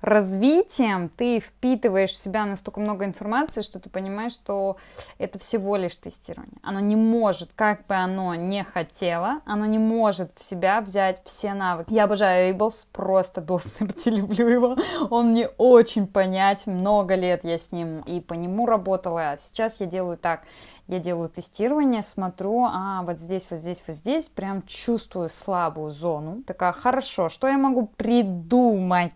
развитием 0.00 1.08
ты 1.08 1.40
впитываешь 1.40 2.10
в 2.10 2.16
себя 2.16 2.44
настолько 2.46 2.80
много 2.80 3.04
информации, 3.04 3.62
что 3.62 3.78
ты 3.80 3.90
понимаешь, 3.90 4.32
что 4.32 4.76
это 5.18 5.38
всего 5.38 5.76
лишь 5.76 5.96
тестирование. 5.96 6.58
Оно 6.62 6.80
не 6.80 6.96
может, 6.96 7.50
как 7.54 7.86
бы 7.86 7.94
оно 7.94 8.34
не 8.34 8.64
хотело, 8.64 9.40
оно 9.44 9.66
не 9.66 9.78
может 9.78 10.32
в 10.36 10.44
себя 10.44 10.80
взять 10.80 11.20
все 11.24 11.54
навыки. 11.54 11.92
Я 11.92 12.04
обожаю 12.04 12.48
Эйблс, 12.48 12.86
просто 12.92 13.40
до 13.40 13.58
смерти 13.58 14.08
люблю 14.08 14.48
его. 14.48 14.76
Он 15.10 15.30
мне 15.30 15.48
очень 15.58 16.06
понять, 16.06 16.66
много 16.66 17.14
лет 17.14 17.44
я 17.44 17.58
с 17.58 17.72
ним 17.72 18.00
и 18.00 18.20
по 18.20 18.34
нему 18.34 18.66
работала, 18.66 19.30
а 19.30 19.38
сейчас 19.38 19.80
я 19.80 19.86
делаю 19.86 20.16
так. 20.16 20.42
Я 20.86 21.00
делаю 21.00 21.28
тестирование, 21.28 22.02
смотрю, 22.02 22.64
а 22.64 23.02
вот 23.02 23.18
здесь, 23.18 23.46
вот 23.50 23.58
здесь, 23.58 23.82
вот 23.86 23.94
здесь, 23.94 24.30
прям 24.30 24.62
чувствую 24.62 25.28
слабую 25.28 25.90
зону. 25.90 26.42
Такая, 26.46 26.72
хорошо, 26.72 27.28
что 27.28 27.46
я 27.46 27.58
могу 27.58 27.88
придумать? 27.88 29.12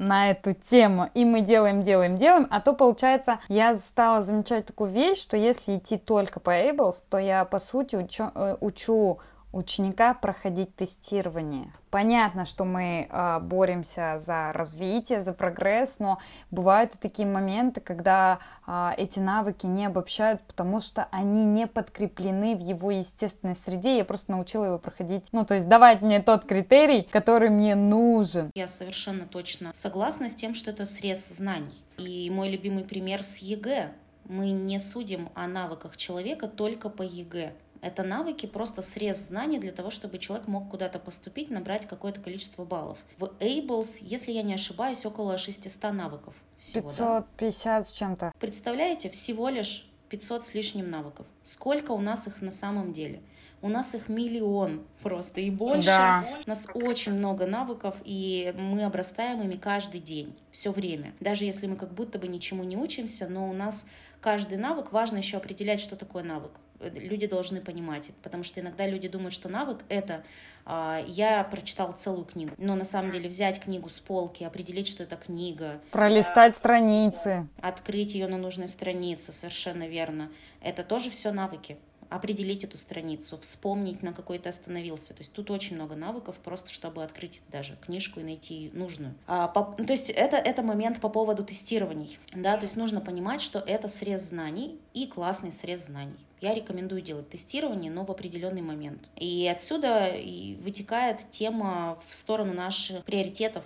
На 0.00 0.30
эту 0.30 0.54
тему, 0.54 1.10
и 1.12 1.26
мы 1.26 1.42
делаем, 1.42 1.82
делаем, 1.82 2.14
делаем, 2.14 2.46
а 2.50 2.60
то 2.60 2.72
получается, 2.72 3.38
я 3.48 3.74
стала 3.74 4.22
замечать 4.22 4.64
такую 4.64 4.90
вещь, 4.90 5.20
что 5.20 5.36
если 5.36 5.76
идти 5.76 5.98
только 5.98 6.40
по 6.40 6.50
Ables, 6.50 7.04
то 7.10 7.18
я 7.18 7.44
по 7.44 7.58
сути 7.58 7.96
учу, 7.96 8.30
э, 8.34 8.56
учу 8.60 9.18
ученика 9.52 10.14
проходить 10.14 10.74
тестирование. 10.76 11.72
Понятно, 11.90 12.44
что 12.44 12.64
мы 12.64 13.08
э, 13.10 13.38
боремся 13.40 14.18
за 14.18 14.52
развитие, 14.52 15.20
за 15.20 15.32
прогресс, 15.32 15.98
но 15.98 16.20
бывают 16.52 16.94
и 16.94 16.98
такие 16.98 17.26
моменты, 17.26 17.80
когда 17.80 18.38
э, 18.66 18.90
эти 18.96 19.18
навыки 19.18 19.66
не 19.66 19.86
обобщают, 19.86 20.40
потому 20.42 20.80
что 20.80 21.08
они 21.10 21.44
не 21.44 21.66
подкреплены 21.66 22.54
в 22.54 22.60
его 22.60 22.92
естественной 22.92 23.56
среде. 23.56 23.96
Я 23.96 24.04
просто 24.04 24.30
научила 24.30 24.66
его 24.66 24.78
проходить, 24.78 25.26
ну, 25.32 25.44
то 25.44 25.54
есть 25.54 25.68
давать 25.68 26.00
мне 26.00 26.22
тот 26.22 26.44
критерий, 26.44 27.02
который 27.10 27.50
мне 27.50 27.74
нужен. 27.74 28.52
Я 28.54 28.68
совершенно 28.68 29.26
точно 29.26 29.72
согласна 29.74 30.30
с 30.30 30.34
тем, 30.34 30.54
что 30.54 30.70
это 30.70 30.86
срез 30.86 31.28
знаний. 31.28 31.84
И 31.98 32.30
мой 32.30 32.50
любимый 32.50 32.84
пример 32.84 33.24
с 33.24 33.38
ЕГЭ. 33.38 33.90
Мы 34.26 34.52
не 34.52 34.78
судим 34.78 35.28
о 35.34 35.48
навыках 35.48 35.96
человека 35.96 36.46
только 36.46 36.88
по 36.88 37.02
ЕГЭ. 37.02 37.52
Это 37.82 38.02
навыки, 38.02 38.46
просто 38.46 38.82
срез 38.82 39.18
знаний 39.18 39.58
для 39.58 39.72
того, 39.72 39.90
чтобы 39.90 40.18
человек 40.18 40.46
мог 40.48 40.70
куда-то 40.70 40.98
поступить, 40.98 41.50
набрать 41.50 41.86
какое-то 41.88 42.20
количество 42.20 42.64
баллов. 42.64 42.98
В 43.16 43.24
ABLLS, 43.40 43.98
если 44.02 44.32
я 44.32 44.42
не 44.42 44.54
ошибаюсь, 44.54 45.06
около 45.06 45.38
600 45.38 45.92
навыков. 45.92 46.34
Всего, 46.58 46.90
550 46.90 47.64
да? 47.64 47.84
с 47.84 47.92
чем-то. 47.92 48.32
Представляете, 48.38 49.08
всего 49.08 49.48
лишь 49.48 49.88
500 50.10 50.44
с 50.44 50.54
лишним 50.54 50.90
навыков. 50.90 51.26
Сколько 51.42 51.92
у 51.92 52.00
нас 52.00 52.26
их 52.26 52.42
на 52.42 52.52
самом 52.52 52.92
деле? 52.92 53.20
У 53.62 53.68
нас 53.68 53.94
их 53.94 54.08
миллион 54.08 54.82
просто 55.02 55.40
и 55.40 55.50
больше. 55.50 55.86
Да. 55.86 56.24
У 56.46 56.48
нас 56.48 56.66
очень 56.72 57.12
много 57.12 57.46
навыков, 57.46 57.96
и 58.04 58.54
мы 58.58 58.84
обрастаем 58.84 59.42
ими 59.42 59.56
каждый 59.56 60.00
день, 60.00 60.34
все 60.50 60.70
время. 60.72 61.12
Даже 61.20 61.44
если 61.44 61.66
мы 61.66 61.76
как 61.76 61.92
будто 61.92 62.18
бы 62.18 62.28
ничему 62.28 62.64
не 62.64 62.76
учимся, 62.76 63.28
но 63.28 63.48
у 63.48 63.52
нас 63.52 63.86
каждый 64.22 64.56
навык 64.56 64.92
важно 64.92 65.18
еще 65.18 65.36
определять, 65.36 65.80
что 65.80 65.96
такое 65.96 66.22
навык 66.22 66.52
люди 66.80 67.26
должны 67.26 67.60
понимать, 67.60 68.10
потому 68.22 68.44
что 68.44 68.60
иногда 68.60 68.86
люди 68.86 69.08
думают, 69.08 69.34
что 69.34 69.48
навык 69.48 69.84
это 69.88 70.24
а, 70.64 71.02
я 71.06 71.44
прочитал 71.44 71.92
целую 71.92 72.24
книгу, 72.24 72.52
но 72.58 72.74
на 72.74 72.84
самом 72.84 73.10
деле 73.10 73.28
взять 73.28 73.60
книгу 73.60 73.88
с 73.88 74.00
полки, 74.00 74.44
определить, 74.44 74.88
что 74.88 75.02
это 75.02 75.16
книга, 75.16 75.80
пролистать 75.90 76.56
страницы, 76.56 77.48
открыть 77.60 78.14
ее 78.14 78.28
на 78.28 78.38
нужной 78.38 78.68
странице, 78.68 79.32
совершенно 79.32 79.86
верно, 79.86 80.30
это 80.60 80.82
тоже 80.82 81.10
все 81.10 81.32
навыки 81.32 81.76
определить 82.10 82.64
эту 82.64 82.76
страницу, 82.76 83.38
вспомнить, 83.40 84.02
на 84.02 84.12
какой 84.12 84.38
ты 84.38 84.48
остановился. 84.48 85.14
То 85.14 85.20
есть 85.20 85.32
тут 85.32 85.50
очень 85.50 85.76
много 85.76 85.94
навыков, 85.94 86.36
просто 86.42 86.72
чтобы 86.72 87.02
открыть 87.02 87.40
даже 87.50 87.76
книжку 87.76 88.20
и 88.20 88.24
найти 88.24 88.70
нужную. 88.74 89.14
А, 89.26 89.48
по, 89.48 89.62
то 89.62 89.92
есть 89.92 90.10
это, 90.10 90.36
это 90.36 90.62
момент 90.62 91.00
по 91.00 91.08
поводу 91.08 91.44
тестирований. 91.44 92.18
Да? 92.34 92.56
То 92.56 92.64
есть 92.64 92.76
нужно 92.76 93.00
понимать, 93.00 93.40
что 93.40 93.60
это 93.60 93.88
срез 93.88 94.28
знаний 94.28 94.78
и 94.92 95.06
классный 95.06 95.52
срез 95.52 95.86
знаний. 95.86 96.18
Я 96.40 96.54
рекомендую 96.54 97.02
делать 97.02 97.28
тестирование, 97.28 97.92
но 97.92 98.04
в 98.04 98.10
определенный 98.10 98.62
момент. 98.62 99.02
И 99.16 99.46
отсюда 99.46 100.08
и 100.08 100.56
вытекает 100.56 101.28
тема 101.30 101.98
в 102.08 102.14
сторону 102.14 102.54
наших 102.54 103.04
приоритетов 103.04 103.64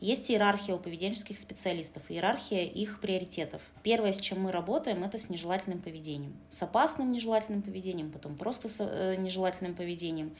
есть 0.00 0.30
иерархия 0.30 0.74
у 0.74 0.78
поведенческих 0.78 1.38
специалистов, 1.38 2.02
иерархия 2.08 2.64
их 2.64 3.00
приоритетов. 3.00 3.62
Первое, 3.82 4.12
с 4.12 4.20
чем 4.20 4.40
мы 4.40 4.52
работаем, 4.52 5.02
это 5.04 5.18
с 5.18 5.30
нежелательным 5.30 5.80
поведением. 5.80 6.36
С 6.48 6.62
опасным 6.62 7.12
нежелательным 7.12 7.62
поведением, 7.62 8.12
потом 8.12 8.36
просто 8.36 8.68
с 8.68 8.78
э, 8.80 9.16
нежелательным 9.16 9.74
поведением. 9.74 10.36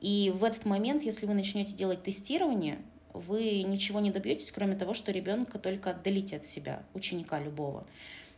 И 0.00 0.32
в 0.34 0.44
этот 0.44 0.64
момент, 0.64 1.02
если 1.02 1.26
вы 1.26 1.34
начнете 1.34 1.72
делать 1.74 2.02
тестирование, 2.02 2.78
вы 3.12 3.62
ничего 3.62 4.00
не 4.00 4.10
добьетесь, 4.10 4.50
кроме 4.50 4.76
того, 4.76 4.94
что 4.94 5.12
ребенка 5.12 5.58
только 5.58 5.90
отдалите 5.90 6.36
от 6.36 6.44
себя, 6.44 6.82
ученика 6.94 7.38
любого 7.38 7.86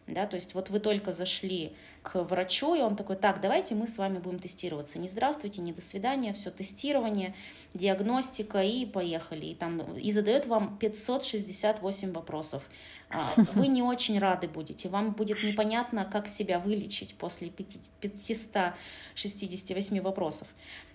да, 0.06 0.26
то 0.26 0.36
есть 0.36 0.54
вот 0.54 0.70
вы 0.70 0.78
только 0.78 1.12
зашли 1.12 1.74
к 2.02 2.22
врачу, 2.22 2.76
и 2.76 2.80
он 2.80 2.94
такой, 2.94 3.16
так, 3.16 3.40
давайте 3.40 3.74
мы 3.74 3.88
с 3.88 3.98
вами 3.98 4.18
будем 4.18 4.38
тестироваться. 4.38 5.00
Не 5.00 5.08
здравствуйте, 5.08 5.60
не 5.60 5.72
до 5.72 5.82
свидания, 5.82 6.32
все 6.32 6.52
тестирование, 6.52 7.34
диагностика, 7.74 8.62
и 8.62 8.86
поехали. 8.86 9.46
И, 9.46 9.54
там, 9.54 9.80
и 9.96 10.12
задает 10.12 10.46
вам 10.46 10.78
568 10.78 12.12
вопросов. 12.12 12.62
А, 13.10 13.28
вы 13.54 13.66
не 13.66 13.82
очень 13.82 14.20
рады 14.20 14.46
будете, 14.46 14.88
вам 14.88 15.10
будет 15.12 15.42
непонятно, 15.42 16.04
как 16.04 16.28
себя 16.28 16.60
вылечить 16.60 17.16
после 17.16 17.50
568 17.50 20.00
вопросов. 20.00 20.46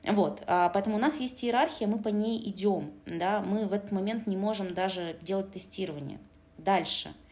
Вот, 0.03 0.41
а, 0.47 0.69
поэтому 0.69 0.95
у 0.95 0.99
нас 0.99 1.19
есть 1.19 1.43
иерархия, 1.43 1.87
мы 1.87 1.99
по 1.99 2.07
ней 2.07 2.39
идем, 2.49 2.93
да, 3.05 3.41
мы 3.41 3.65
в 3.65 3.73
этот 3.73 3.91
момент 3.91 4.25
не 4.25 4.37
можем 4.37 4.73
даже 4.73 5.17
делать 5.21 5.51
тестирование. 5.51 6.17
Дальше– 6.57 7.13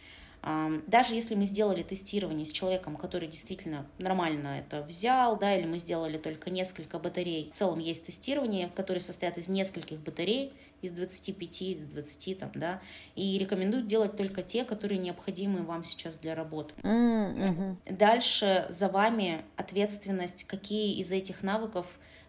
даже 0.88 1.15
если 1.15 1.36
мы 1.36 1.46
сделали 1.46 1.84
тестирование 1.84 2.46
с 2.46 2.51
человеком, 2.51 2.96
который 2.96 3.27
действительно 3.27 3.86
нормально 3.98 4.60
это 4.60 4.81
взял, 4.84 5.38
да, 5.38 5.55
или 5.55 5.65
мы 5.65 5.79
сделали 5.79 6.17
только 6.17 6.50
несколько 6.50 6.98
батарей, 6.98 7.50
в 7.50 7.53
целом 7.53 7.79
есть 7.79 8.05
тестирование, 8.05 8.69
которые 8.75 9.01
состоят 9.01 9.38
из 9.38 9.50
нескольких 9.50 10.00
батарей, 10.00 10.53
из 10.81 10.91
25 10.91 11.79
до 11.81 11.93
20, 11.96 12.39
там, 12.39 12.51
да, 12.55 12.81
и 13.15 13.38
рекомендуют 13.38 13.88
делать 13.88 14.15
только 14.15 14.41
те, 14.41 14.63
которые 14.63 14.98
необходимы 14.98 15.63
вам 15.63 15.84
сейчас 15.84 16.15
для 16.15 16.36
работы. 16.36 16.74
Mm-hmm. 16.84 17.98
Дальше 17.98 18.65
за 18.69 18.88
вами 18.88 19.43
ответственность, 19.58 20.46
какие 20.46 20.98
из 21.00 21.12
этих 21.12 21.43
навыков 21.43 21.86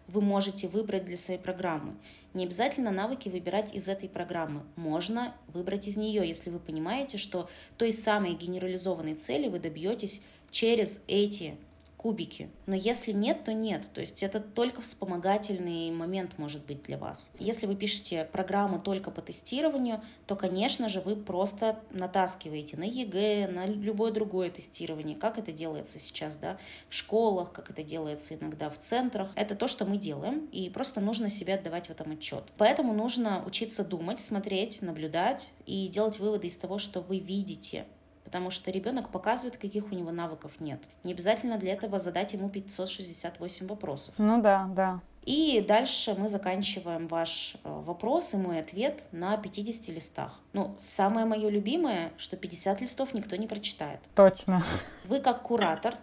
вы 0.07 0.21
можете 0.21 0.67
выбрать 0.67 1.05
для 1.05 1.15
своей 1.15 1.39
программы. 1.39 1.95
Не 2.33 2.45
обязательно 2.45 2.91
навыки 2.91 3.27
выбирать 3.27 3.73
из 3.73 3.89
этой 3.89 4.07
программы. 4.07 4.63
Можно 4.77 5.35
выбрать 5.47 5.87
из 5.87 5.97
нее, 5.97 6.25
если 6.25 6.49
вы 6.49 6.59
понимаете, 6.59 7.17
что 7.17 7.49
той 7.77 7.91
самой 7.91 8.33
генерализованной 8.33 9.15
цели 9.15 9.49
вы 9.49 9.59
добьетесь 9.59 10.21
через 10.49 11.03
эти 11.07 11.57
кубики. 12.01 12.49
Но 12.65 12.75
если 12.75 13.11
нет, 13.11 13.43
то 13.43 13.53
нет. 13.53 13.83
То 13.93 14.01
есть 14.01 14.23
это 14.23 14.39
только 14.39 14.81
вспомогательный 14.81 15.91
момент 15.91 16.37
может 16.37 16.65
быть 16.65 16.81
для 16.83 16.97
вас. 16.97 17.31
Если 17.37 17.67
вы 17.67 17.75
пишете 17.75 18.27
программу 18.31 18.79
только 18.79 19.11
по 19.11 19.21
тестированию, 19.21 20.01
то, 20.25 20.35
конечно 20.35 20.89
же, 20.89 21.01
вы 21.01 21.15
просто 21.15 21.79
натаскиваете 21.91 22.75
на 22.77 22.85
ЕГЭ, 22.85 23.49
на 23.49 23.67
любое 23.67 24.11
другое 24.11 24.49
тестирование, 24.49 25.15
как 25.15 25.37
это 25.37 25.51
делается 25.51 25.99
сейчас, 25.99 26.37
да, 26.37 26.57
в 26.89 26.95
школах, 26.95 27.51
как 27.51 27.69
это 27.69 27.83
делается 27.83 28.33
иногда 28.35 28.71
в 28.71 28.79
центрах. 28.79 29.29
Это 29.35 29.55
то, 29.55 29.67
что 29.67 29.85
мы 29.85 29.97
делаем, 29.97 30.47
и 30.51 30.69
просто 30.69 31.01
нужно 31.01 31.29
себе 31.29 31.53
отдавать 31.53 31.87
в 31.87 31.91
этом 31.91 32.11
отчет. 32.11 32.45
Поэтому 32.57 32.93
нужно 32.93 33.43
учиться 33.45 33.83
думать, 33.83 34.19
смотреть, 34.19 34.81
наблюдать 34.81 35.51
и 35.67 35.87
делать 35.87 36.17
выводы 36.17 36.47
из 36.47 36.57
того, 36.57 36.79
что 36.79 37.01
вы 37.01 37.19
видите 37.19 37.85
потому 38.31 38.49
что 38.49 38.71
ребенок 38.71 39.09
показывает, 39.09 39.57
каких 39.57 39.91
у 39.91 39.95
него 39.95 40.11
навыков 40.11 40.53
нет. 40.61 40.79
Не 41.03 41.11
обязательно 41.11 41.57
для 41.57 41.73
этого 41.73 41.99
задать 41.99 42.31
ему 42.31 42.49
568 42.49 43.67
вопросов. 43.67 44.13
Ну 44.17 44.41
да, 44.41 44.69
да. 44.73 45.01
И 45.25 45.61
дальше 45.67 46.15
мы 46.17 46.29
заканчиваем 46.29 47.09
ваш 47.09 47.55
э, 47.55 47.69
вопрос 47.69 48.33
и 48.33 48.37
мой 48.37 48.61
ответ 48.61 49.03
на 49.11 49.35
50 49.35 49.93
листах. 49.93 50.39
Ну, 50.53 50.73
самое 50.79 51.25
мое 51.25 51.49
любимое, 51.49 52.13
что 52.17 52.37
50 52.37 52.79
листов 52.79 53.13
никто 53.13 53.35
не 53.35 53.47
прочитает. 53.47 53.99
Точно. 54.15 54.63
Вы 55.09 55.19
как 55.19 55.43
куратор 55.43 55.95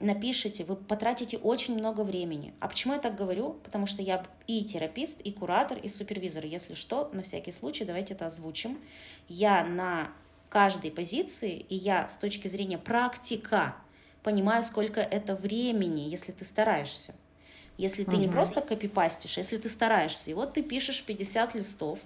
напишите, 0.00 0.64
вы 0.64 0.74
потратите 0.74 1.38
очень 1.38 1.78
много 1.78 2.00
времени. 2.00 2.52
А 2.58 2.66
почему 2.66 2.94
я 2.94 2.98
так 2.98 3.14
говорю? 3.14 3.52
Потому 3.62 3.86
что 3.86 4.02
я 4.02 4.24
и 4.48 4.64
терапист, 4.64 5.20
и 5.20 5.30
куратор, 5.30 5.78
и 5.78 5.86
супервизор. 5.86 6.44
Если 6.44 6.74
что, 6.74 7.10
на 7.12 7.22
всякий 7.22 7.52
случай, 7.52 7.84
давайте 7.84 8.14
это 8.14 8.26
озвучим. 8.26 8.76
Я 9.28 9.64
на 9.64 10.08
каждой 10.56 10.90
позиции, 10.90 11.66
и 11.68 11.74
я 11.74 12.08
с 12.08 12.16
точки 12.16 12.48
зрения 12.48 12.78
практика 12.78 13.76
понимаю, 14.22 14.62
сколько 14.62 15.02
это 15.02 15.34
времени, 15.34 16.08
если 16.08 16.32
ты 16.32 16.46
стараешься. 16.46 17.14
Если 17.76 18.04
ты 18.04 18.12
угу. 18.12 18.20
не 18.22 18.28
просто 18.28 18.62
копипастишь, 18.62 19.36
а 19.36 19.40
если 19.40 19.58
ты 19.58 19.68
стараешься. 19.68 20.30
И 20.30 20.32
вот 20.32 20.54
ты 20.54 20.62
пишешь 20.62 21.04
50 21.04 21.54
листов, 21.56 21.98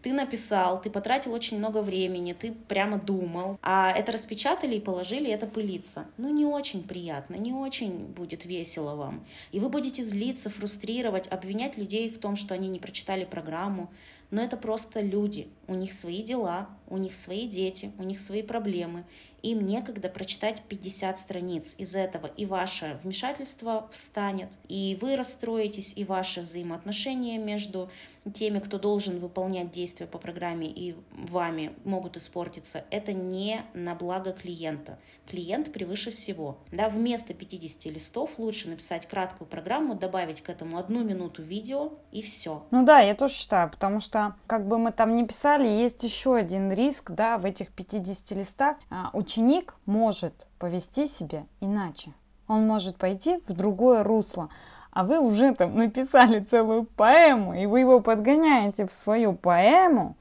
ты 0.00 0.12
написал, 0.12 0.80
ты 0.80 0.90
потратил 0.90 1.32
очень 1.32 1.58
много 1.58 1.82
времени, 1.82 2.34
ты 2.34 2.52
прямо 2.52 2.98
думал, 2.98 3.58
а 3.62 3.90
это 3.90 4.12
распечатали 4.12 4.76
и 4.76 4.80
положили, 4.80 5.28
это 5.28 5.48
пылиться. 5.48 6.06
Ну, 6.18 6.30
не 6.30 6.46
очень 6.46 6.84
приятно, 6.84 7.34
не 7.34 7.52
очень 7.52 8.06
будет 8.06 8.44
весело 8.44 8.94
вам. 8.94 9.26
И 9.50 9.58
вы 9.58 9.70
будете 9.70 10.04
злиться, 10.04 10.50
фрустрировать, 10.50 11.26
обвинять 11.26 11.76
людей 11.76 12.10
в 12.10 12.18
том, 12.18 12.36
что 12.36 12.54
они 12.54 12.68
не 12.68 12.78
прочитали 12.78 13.24
программу, 13.24 13.90
но 14.30 14.42
это 14.42 14.56
просто 14.56 15.00
люди, 15.00 15.48
у 15.68 15.74
них 15.74 15.92
свои 15.92 16.22
дела, 16.22 16.68
у 16.88 16.96
них 16.96 17.14
свои 17.14 17.46
дети, 17.46 17.92
у 17.98 18.02
них 18.02 18.20
свои 18.20 18.42
проблемы. 18.42 19.04
Им 19.42 19.64
некогда 19.64 20.08
прочитать 20.08 20.62
50 20.68 21.16
страниц. 21.18 21.76
Из 21.78 21.94
этого 21.94 22.26
и 22.26 22.44
ваше 22.44 22.98
вмешательство 23.04 23.88
встанет, 23.92 24.48
и 24.68 24.98
вы 25.00 25.14
расстроитесь, 25.14 25.92
и 25.96 26.04
ваши 26.04 26.40
взаимоотношения 26.40 27.38
между 27.38 27.88
теми, 28.32 28.58
кто 28.58 28.78
должен 28.78 29.20
выполнять 29.20 29.70
действия 29.70 30.06
по 30.06 30.18
программе 30.18 30.66
и 30.66 30.96
вами 31.12 31.72
могут 31.84 32.16
испортиться, 32.16 32.84
это 32.90 33.12
не 33.12 33.62
на 33.74 33.94
благо 33.94 34.32
клиента. 34.32 34.98
Клиент 35.26 35.72
превыше 35.72 36.10
всего. 36.10 36.58
Да, 36.72 36.88
вместо 36.88 37.32
50 37.32 37.92
листов 37.92 38.38
лучше 38.38 38.68
написать 38.68 39.06
краткую 39.06 39.46
программу, 39.46 39.94
добавить 39.94 40.40
к 40.40 40.48
этому 40.48 40.78
одну 40.78 41.04
минуту 41.04 41.42
видео 41.42 41.92
и 42.10 42.22
все. 42.22 42.66
Ну 42.70 42.84
да, 42.84 43.00
я 43.00 43.14
тоже 43.14 43.34
считаю, 43.34 43.70
потому 43.70 44.00
что 44.00 44.17
как 44.46 44.66
бы 44.66 44.78
мы 44.78 44.92
там 44.92 45.16
не 45.16 45.26
писали, 45.26 45.66
есть 45.66 46.02
еще 46.04 46.36
один 46.36 46.72
риск, 46.72 47.10
да, 47.10 47.38
в 47.38 47.44
этих 47.44 47.72
50 47.72 48.30
листах. 48.38 48.76
А, 48.90 49.10
ученик 49.12 49.74
может 49.86 50.46
повести 50.58 51.06
себя 51.06 51.44
иначе. 51.60 52.12
Он 52.46 52.66
может 52.66 52.96
пойти 52.96 53.42
в 53.46 53.52
другое 53.52 54.02
русло. 54.02 54.48
А 54.90 55.04
вы 55.04 55.18
уже 55.20 55.54
там 55.54 55.76
написали 55.76 56.40
целую 56.40 56.84
поэму, 56.84 57.54
и 57.54 57.66
вы 57.66 57.80
его 57.80 58.00
подгоняете 58.00 58.86
в 58.86 58.92
свою 58.92 59.34
поэму, 59.34 60.16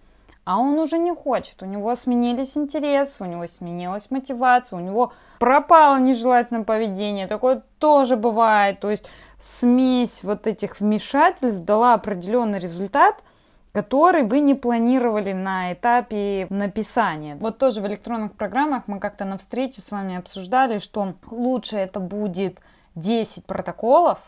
а 0.47 0.59
он 0.59 0.79
уже 0.79 0.97
не 0.97 1.13
хочет, 1.13 1.61
у 1.61 1.65
него 1.65 1.93
сменились 1.95 2.55
интересы, 2.55 3.23
у 3.23 3.27
него 3.27 3.47
сменилась 3.47 4.11
мотивация, 4.11 4.77
у 4.77 4.81
него 4.81 5.11
пропало 5.39 5.99
нежелательное 5.99 6.63
поведение, 6.63 7.27
такое 7.27 7.63
тоже 7.79 8.15
бывает, 8.15 8.79
то 8.79 8.89
есть 8.89 9.09
смесь 9.39 10.23
вот 10.23 10.47
этих 10.47 10.79
вмешательств 10.79 11.65
дала 11.65 11.95
определенный 11.95 12.59
результат, 12.59 13.23
который 13.71 14.23
вы 14.23 14.39
не 14.39 14.55
планировали 14.55 15.33
на 15.33 15.73
этапе 15.73 16.47
написания. 16.49 17.35
Вот 17.35 17.57
тоже 17.57 17.81
в 17.81 17.87
электронных 17.87 18.33
программах 18.33 18.83
мы 18.87 18.99
как-то 18.99 19.25
на 19.25 19.37
встрече 19.37 19.81
с 19.81 19.91
вами 19.91 20.17
обсуждали, 20.17 20.79
что 20.79 21.13
лучше 21.29 21.77
это 21.77 21.99
будет 21.99 22.59
10 22.95 23.45
протоколов, 23.45 24.19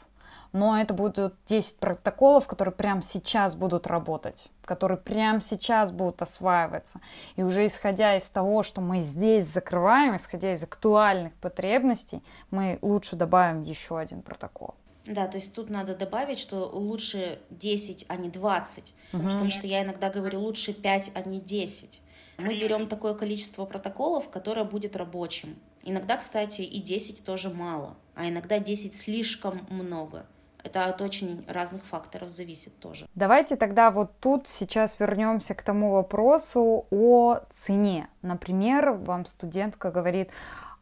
но 0.51 0.79
это 0.79 0.93
будут 0.93 1.35
10 1.45 1.79
протоколов, 1.79 2.47
которые 2.47 2.73
прямо 2.73 3.01
сейчас 3.01 3.55
будут 3.55 3.87
работать, 3.87 4.47
которые 4.65 4.97
прямо 4.97 5.41
сейчас 5.41 5.91
будут 5.91 6.21
осваиваться. 6.21 6.99
И 7.35 7.43
уже 7.43 7.65
исходя 7.65 8.15
из 8.15 8.29
того, 8.29 8.63
что 8.63 8.81
мы 8.81 9.01
здесь 9.01 9.45
закрываем, 9.45 10.15
исходя 10.15 10.53
из 10.53 10.63
актуальных 10.63 11.33
потребностей, 11.35 12.23
мы 12.51 12.79
лучше 12.81 13.15
добавим 13.15 13.63
еще 13.63 13.99
один 13.99 14.21
протокол. 14.21 14.75
Да, 15.05 15.27
то 15.27 15.37
есть 15.37 15.53
тут 15.53 15.69
надо 15.69 15.95
добавить, 15.95 16.39
что 16.39 16.69
лучше 16.71 17.39
10, 17.49 18.05
а 18.09 18.15
не 18.17 18.29
20, 18.29 18.93
угу. 19.13 19.23
потому 19.23 19.49
что 19.49 19.65
я 19.65 19.83
иногда 19.83 20.09
говорю 20.09 20.41
лучше 20.41 20.73
5, 20.73 21.11
а 21.15 21.21
не 21.21 21.39
10. 21.39 22.01
Мы 22.37 22.57
берем 22.59 22.87
такое 22.87 23.13
количество 23.13 23.65
протоколов, 23.65 24.29
которое 24.29 24.63
будет 24.63 24.95
рабочим. 24.95 25.55
Иногда, 25.83 26.17
кстати, 26.17 26.61
и 26.61 26.81
10 26.81 27.23
тоже 27.23 27.49
мало. 27.49 27.95
а 28.15 28.27
иногда 28.27 28.59
10 28.59 28.95
слишком 28.95 29.65
много. 29.69 30.25
Это 30.61 30.85
от 30.85 31.01
очень 31.01 31.45
разных 31.47 31.85
факторов 31.85 32.29
зависит 32.29 32.77
тоже. 32.79 33.07
Давайте 33.15 33.55
тогда 33.55 33.91
вот 33.91 34.11
тут 34.19 34.49
сейчас 34.49 34.99
вернемся 34.99 35.55
к 35.55 35.61
тому 35.61 35.91
вопросу 35.91 36.85
о 36.91 37.39
цене. 37.57 38.09
Например, 38.21 38.91
вам 38.91 39.25
студентка 39.25 39.89
говорит, 39.89 40.29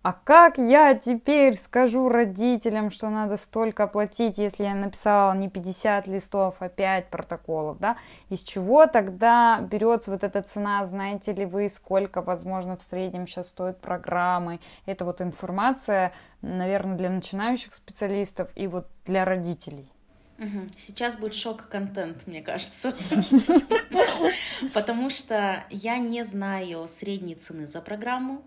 а 0.03 0.13
как 0.13 0.57
я 0.57 0.93
теперь 0.93 1.57
скажу 1.57 2.07
родителям, 2.07 2.91
что 2.91 3.09
надо 3.09 3.35
столько 3.37 3.83
оплатить, 3.83 4.37
если 4.37 4.63
я 4.63 4.75
написала 4.75 5.33
не 5.33 5.49
50 5.49 6.07
листов, 6.07 6.55
а 6.59 6.69
5 6.69 7.09
протоколов, 7.09 7.79
да? 7.79 7.97
Из 8.29 8.43
чего 8.43 8.85
тогда 8.85 9.59
берется 9.59 10.11
вот 10.11 10.23
эта 10.23 10.41
цена? 10.41 10.85
Знаете 10.85 11.33
ли 11.33 11.45
вы, 11.45 11.67
сколько, 11.67 12.21
возможно, 12.21 12.77
в 12.77 12.83
среднем 12.83 13.27
сейчас 13.27 13.49
стоят 13.49 13.81
программы? 13.81 14.59
Это 14.85 15.03
вот 15.03 15.21
информация, 15.21 16.13
наверное, 16.41 16.95
для 16.95 17.09
начинающих 17.09 17.73
специалистов 17.73 18.49
и 18.55 18.67
вот 18.67 18.87
для 19.05 19.25
родителей. 19.25 19.91
Сейчас 20.77 21.17
будет 21.17 21.33
шок-контент, 21.33 22.27
мне 22.27 22.41
кажется. 22.41 22.93
Потому 24.73 25.09
что 25.09 25.65
я 25.71 25.97
не 25.97 26.23
знаю 26.23 26.87
средней 26.87 27.35
цены 27.35 27.65
за 27.65 27.81
программу. 27.81 28.43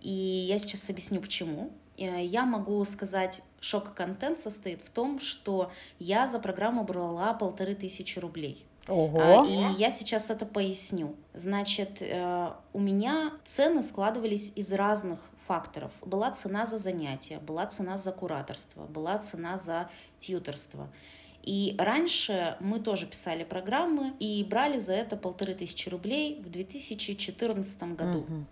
И 0.00 0.10
я 0.48 0.58
сейчас 0.58 0.88
объясню, 0.90 1.20
почему. 1.20 1.70
Э, 1.98 2.24
я 2.24 2.44
могу 2.44 2.84
сказать, 2.84 3.42
шок-контент 3.60 4.38
состоит 4.38 4.82
в 4.82 4.90
том, 4.90 5.20
что 5.20 5.70
я 5.98 6.26
за 6.26 6.38
программу 6.38 6.84
брала 6.84 7.34
полторы 7.34 7.74
тысячи 7.74 8.18
рублей. 8.18 8.66
Ого. 8.88 9.20
А, 9.20 9.46
и 9.46 9.78
я 9.78 9.90
сейчас 9.90 10.30
это 10.30 10.46
поясню. 10.46 11.14
Значит, 11.34 11.98
э, 12.00 12.50
у 12.72 12.80
меня 12.80 13.32
цены 13.44 13.82
складывались 13.82 14.52
из 14.56 14.72
разных 14.72 15.20
факторов. 15.46 15.92
Была 16.00 16.30
цена 16.30 16.66
за 16.66 16.78
занятия, 16.78 17.38
была 17.38 17.66
цена 17.66 17.96
за 17.96 18.12
кураторство, 18.12 18.86
была 18.86 19.18
цена 19.18 19.56
за 19.58 19.90
тьюторство. 20.18 20.88
И 21.42 21.74
раньше 21.78 22.56
мы 22.60 22.80
тоже 22.80 23.06
писали 23.06 23.44
программы 23.44 24.12
и 24.20 24.44
брали 24.44 24.78
за 24.78 24.92
это 24.92 25.16
полторы 25.16 25.54
тысячи 25.54 25.88
рублей 25.88 26.40
в 26.44 26.50
2014 26.50 27.82
году. 27.94 28.20
Угу. 28.20 28.44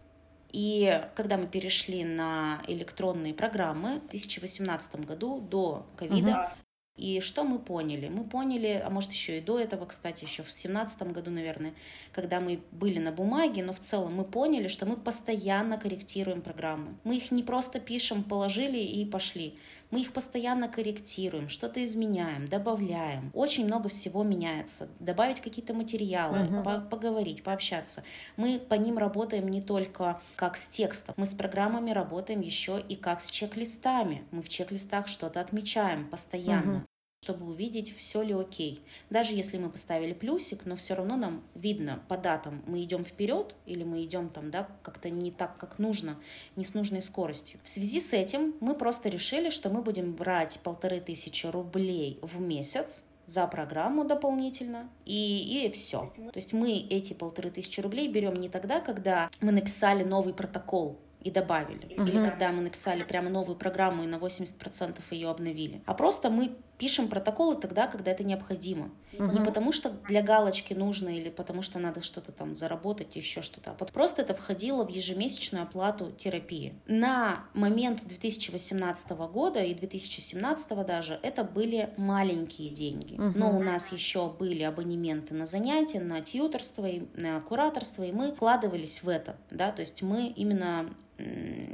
И 0.50 1.02
когда 1.14 1.36
мы 1.36 1.46
перешли 1.46 2.04
на 2.04 2.62
электронные 2.66 3.34
программы 3.34 4.00
в 4.00 4.10
2018 4.10 5.04
году 5.04 5.40
до 5.40 5.86
ковида, 5.96 6.30
угу. 6.30 6.62
И 6.98 7.20
что 7.20 7.44
мы 7.44 7.60
поняли? 7.60 8.08
Мы 8.08 8.24
поняли, 8.24 8.82
а 8.84 8.90
может 8.90 9.12
еще 9.12 9.38
и 9.38 9.40
до 9.40 9.56
этого, 9.60 9.86
кстати, 9.86 10.24
еще 10.24 10.42
в 10.42 10.46
2017 10.46 11.02
году, 11.12 11.30
наверное, 11.30 11.72
когда 12.12 12.40
мы 12.40 12.60
были 12.72 12.98
на 12.98 13.12
бумаге, 13.12 13.62
но 13.62 13.72
в 13.72 13.78
целом 13.78 14.16
мы 14.16 14.24
поняли, 14.24 14.66
что 14.66 14.84
мы 14.84 14.96
постоянно 14.96 15.78
корректируем 15.78 16.42
программы. 16.42 16.96
Мы 17.04 17.16
их 17.16 17.30
не 17.30 17.44
просто 17.44 17.78
пишем, 17.78 18.24
положили 18.24 18.78
и 18.78 19.04
пошли. 19.04 19.56
Мы 19.90 20.02
их 20.02 20.12
постоянно 20.12 20.68
корректируем, 20.68 21.48
что-то 21.48 21.84
изменяем, 21.84 22.46
добавляем. 22.46 23.30
Очень 23.32 23.66
много 23.66 23.88
всего 23.88 24.22
меняется. 24.22 24.88
Добавить 24.98 25.40
какие-то 25.40 25.72
материалы, 25.74 26.38
uh-huh. 26.38 26.62
по 26.62 26.80
поговорить, 26.80 27.42
пообщаться. 27.42 28.02
Мы 28.36 28.58
по 28.58 28.74
ним 28.74 28.98
работаем 28.98 29.48
не 29.48 29.62
только 29.62 30.20
как 30.36 30.56
с 30.56 30.66
текстом. 30.66 31.14
Мы 31.16 31.26
с 31.26 31.34
программами 31.34 31.90
работаем 31.90 32.40
еще 32.40 32.82
и 32.88 32.96
как 32.96 33.20
с 33.20 33.30
чек-листами. 33.30 34.24
Мы 34.30 34.42
в 34.42 34.48
чек-листах 34.48 35.08
что-то 35.08 35.40
отмечаем 35.40 36.08
постоянно. 36.08 36.78
Uh-huh 36.78 36.97
чтобы 37.28 37.46
увидеть, 37.46 37.94
все 37.96 38.22
ли 38.22 38.32
окей. 38.32 38.82
Даже 39.10 39.34
если 39.34 39.58
мы 39.58 39.68
поставили 39.68 40.14
плюсик, 40.14 40.64
но 40.64 40.76
все 40.76 40.94
равно 40.94 41.16
нам 41.16 41.42
видно 41.54 42.02
по 42.08 42.16
датам, 42.16 42.62
мы 42.66 42.82
идем 42.82 43.04
вперед 43.04 43.54
или 43.66 43.84
мы 43.84 44.02
идем 44.02 44.30
там, 44.30 44.50
да, 44.50 44.68
как-то 44.82 45.10
не 45.10 45.30
так, 45.30 45.58
как 45.58 45.78
нужно, 45.78 46.18
не 46.56 46.64
с 46.64 46.72
нужной 46.72 47.02
скоростью. 47.02 47.60
В 47.64 47.68
связи 47.68 48.00
с 48.00 48.14
этим 48.14 48.54
мы 48.60 48.74
просто 48.74 49.10
решили, 49.10 49.50
что 49.50 49.68
мы 49.68 49.82
будем 49.82 50.14
брать 50.14 50.60
полторы 50.62 51.00
тысячи 51.00 51.46
рублей 51.46 52.18
в 52.22 52.40
месяц, 52.40 53.04
за 53.26 53.46
программу 53.46 54.04
дополнительно, 54.04 54.88
и, 55.04 55.66
и 55.66 55.70
все. 55.72 56.10
То 56.16 56.36
есть 56.36 56.54
мы 56.54 56.78
эти 56.78 57.12
полторы 57.12 57.50
тысячи 57.50 57.78
рублей 57.78 58.08
берем 58.08 58.32
не 58.32 58.48
тогда, 58.48 58.80
когда 58.80 59.28
мы 59.42 59.52
написали 59.52 60.02
новый 60.02 60.32
протокол 60.32 60.98
и 61.20 61.30
добавили. 61.30 61.94
Угу. 61.94 62.04
Или 62.04 62.24
когда 62.24 62.52
мы 62.52 62.62
написали 62.62 63.02
прямо 63.02 63.28
новую 63.28 63.56
программу 63.58 64.02
и 64.02 64.06
на 64.06 64.16
80% 64.16 64.98
ее 65.10 65.28
обновили. 65.28 65.82
А 65.84 65.92
просто 65.92 66.30
мы 66.30 66.56
пишем 66.78 67.08
протоколы 67.08 67.56
тогда, 67.56 67.86
когда 67.86 68.12
это 68.12 68.24
необходимо. 68.24 68.90
Угу. 69.18 69.32
Не 69.32 69.40
потому 69.40 69.72
что 69.72 69.90
для 70.08 70.22
галочки 70.22 70.74
нужно 70.74 71.08
или 71.08 71.28
потому 71.28 71.62
что 71.62 71.78
надо 71.78 72.02
что-то 72.02 72.32
там 72.32 72.54
заработать, 72.54 73.16
еще 73.16 73.42
что-то. 73.42 73.74
А 73.78 73.84
просто 73.84 74.22
это 74.22 74.34
входило 74.34 74.84
в 74.84 74.88
ежемесячную 74.88 75.64
оплату 75.64 76.12
терапии. 76.12 76.74
На 76.86 77.44
момент 77.52 78.06
2018 78.06 79.10
года 79.10 79.60
и 79.60 79.74
2017 79.74 80.86
даже 80.86 81.18
это 81.22 81.42
были 81.44 81.90
маленькие 81.96 82.70
деньги. 82.70 83.14
Угу. 83.14 83.32
Но 83.36 83.56
у 83.56 83.62
нас 83.62 83.92
еще 83.92 84.28
были 84.30 84.62
абонементы 84.62 85.34
на 85.34 85.46
занятия, 85.46 86.00
на 86.00 86.20
тьюторство, 86.20 86.86
и 86.86 87.02
на 87.14 87.40
кураторство, 87.40 88.04
и 88.04 88.12
мы 88.12 88.32
вкладывались 88.32 89.02
в 89.02 89.08
это. 89.08 89.36
Да? 89.50 89.72
То 89.72 89.80
есть 89.80 90.02
мы 90.02 90.28
именно 90.28 90.88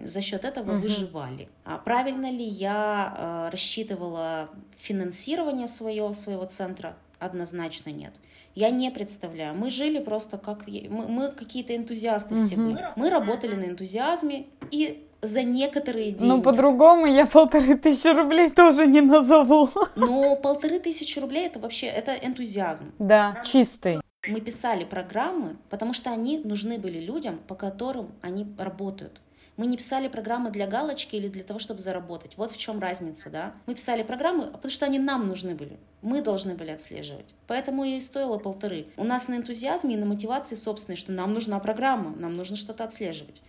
за 0.04 0.20
счет 0.22 0.44
этого 0.44 0.72
угу. 0.72 0.82
выживали. 0.82 1.48
А 1.64 1.78
правильно 1.78 2.30
ли 2.30 2.44
я 2.44 3.14
э, 3.16 3.50
рассчитывала 3.50 4.48
финансирование 4.76 5.68
свое, 5.68 6.14
своего 6.14 6.46
центра? 6.46 6.96
Однозначно 7.18 7.90
нет. 7.90 8.14
Я 8.54 8.70
не 8.70 8.90
представляю. 8.90 9.54
Мы 9.54 9.70
жили 9.70 9.98
просто 9.98 10.38
как... 10.38 10.66
Мы, 10.66 11.08
мы 11.08 11.28
какие-то 11.30 11.76
энтузиасты 11.76 12.36
угу. 12.36 12.42
все 12.42 12.56
были. 12.56 12.78
Мы 12.96 13.10
работали 13.10 13.54
на 13.54 13.64
энтузиазме 13.64 14.46
и 14.70 15.06
за 15.20 15.42
некоторые 15.42 16.12
деньги. 16.12 16.24
Ну, 16.24 16.42
по-другому 16.42 17.06
я 17.06 17.26
полторы 17.26 17.76
тысячи 17.76 18.08
рублей 18.08 18.50
тоже 18.50 18.86
не 18.86 19.00
назову. 19.00 19.68
Но 19.96 20.36
полторы 20.36 20.78
тысячи 20.78 21.18
рублей 21.18 21.46
это 21.46 21.58
вообще, 21.58 21.86
это 21.86 22.14
энтузиазм. 22.14 22.92
Да, 22.98 23.42
чистый. 23.44 24.00
Мы 24.26 24.40
писали 24.40 24.84
программы, 24.84 25.56
потому 25.68 25.92
что 25.92 26.10
они 26.10 26.38
нужны 26.38 26.78
были 26.78 26.98
людям, 26.98 27.40
по 27.46 27.54
которым 27.54 28.12
они 28.22 28.46
работают. 28.58 29.20
Мы 29.56 29.66
не 29.66 29.76
писали 29.76 30.08
программы 30.08 30.50
для 30.50 30.66
галочки 30.66 31.16
или 31.16 31.28
для 31.28 31.44
того, 31.44 31.58
чтобы 31.58 31.80
заработать. 31.80 32.36
Вот 32.36 32.50
в 32.50 32.56
чем 32.56 32.80
разница, 32.80 33.30
да. 33.30 33.54
Мы 33.66 33.74
писали 33.74 34.02
программы, 34.02 34.46
потому 34.46 34.70
что 34.70 34.86
они 34.86 34.98
нам 34.98 35.28
нужны 35.28 35.54
были. 35.54 35.78
Мы 36.02 36.22
должны 36.22 36.54
были 36.54 36.70
отслеживать. 36.70 37.34
Поэтому 37.46 37.84
и 37.84 38.00
стоило 38.00 38.38
полторы. 38.38 38.88
У 38.96 39.04
нас 39.04 39.28
на 39.28 39.36
энтузиазме 39.36 39.94
и 39.94 39.98
на 39.98 40.06
мотивации 40.06 40.56
собственной, 40.56 40.96
что 40.96 41.12
нам 41.12 41.32
нужна 41.32 41.58
программа, 41.60 42.14
нам 42.16 42.34
нужно 42.34 42.56
что-то 42.56 42.84
отслеживать. 42.84 43.42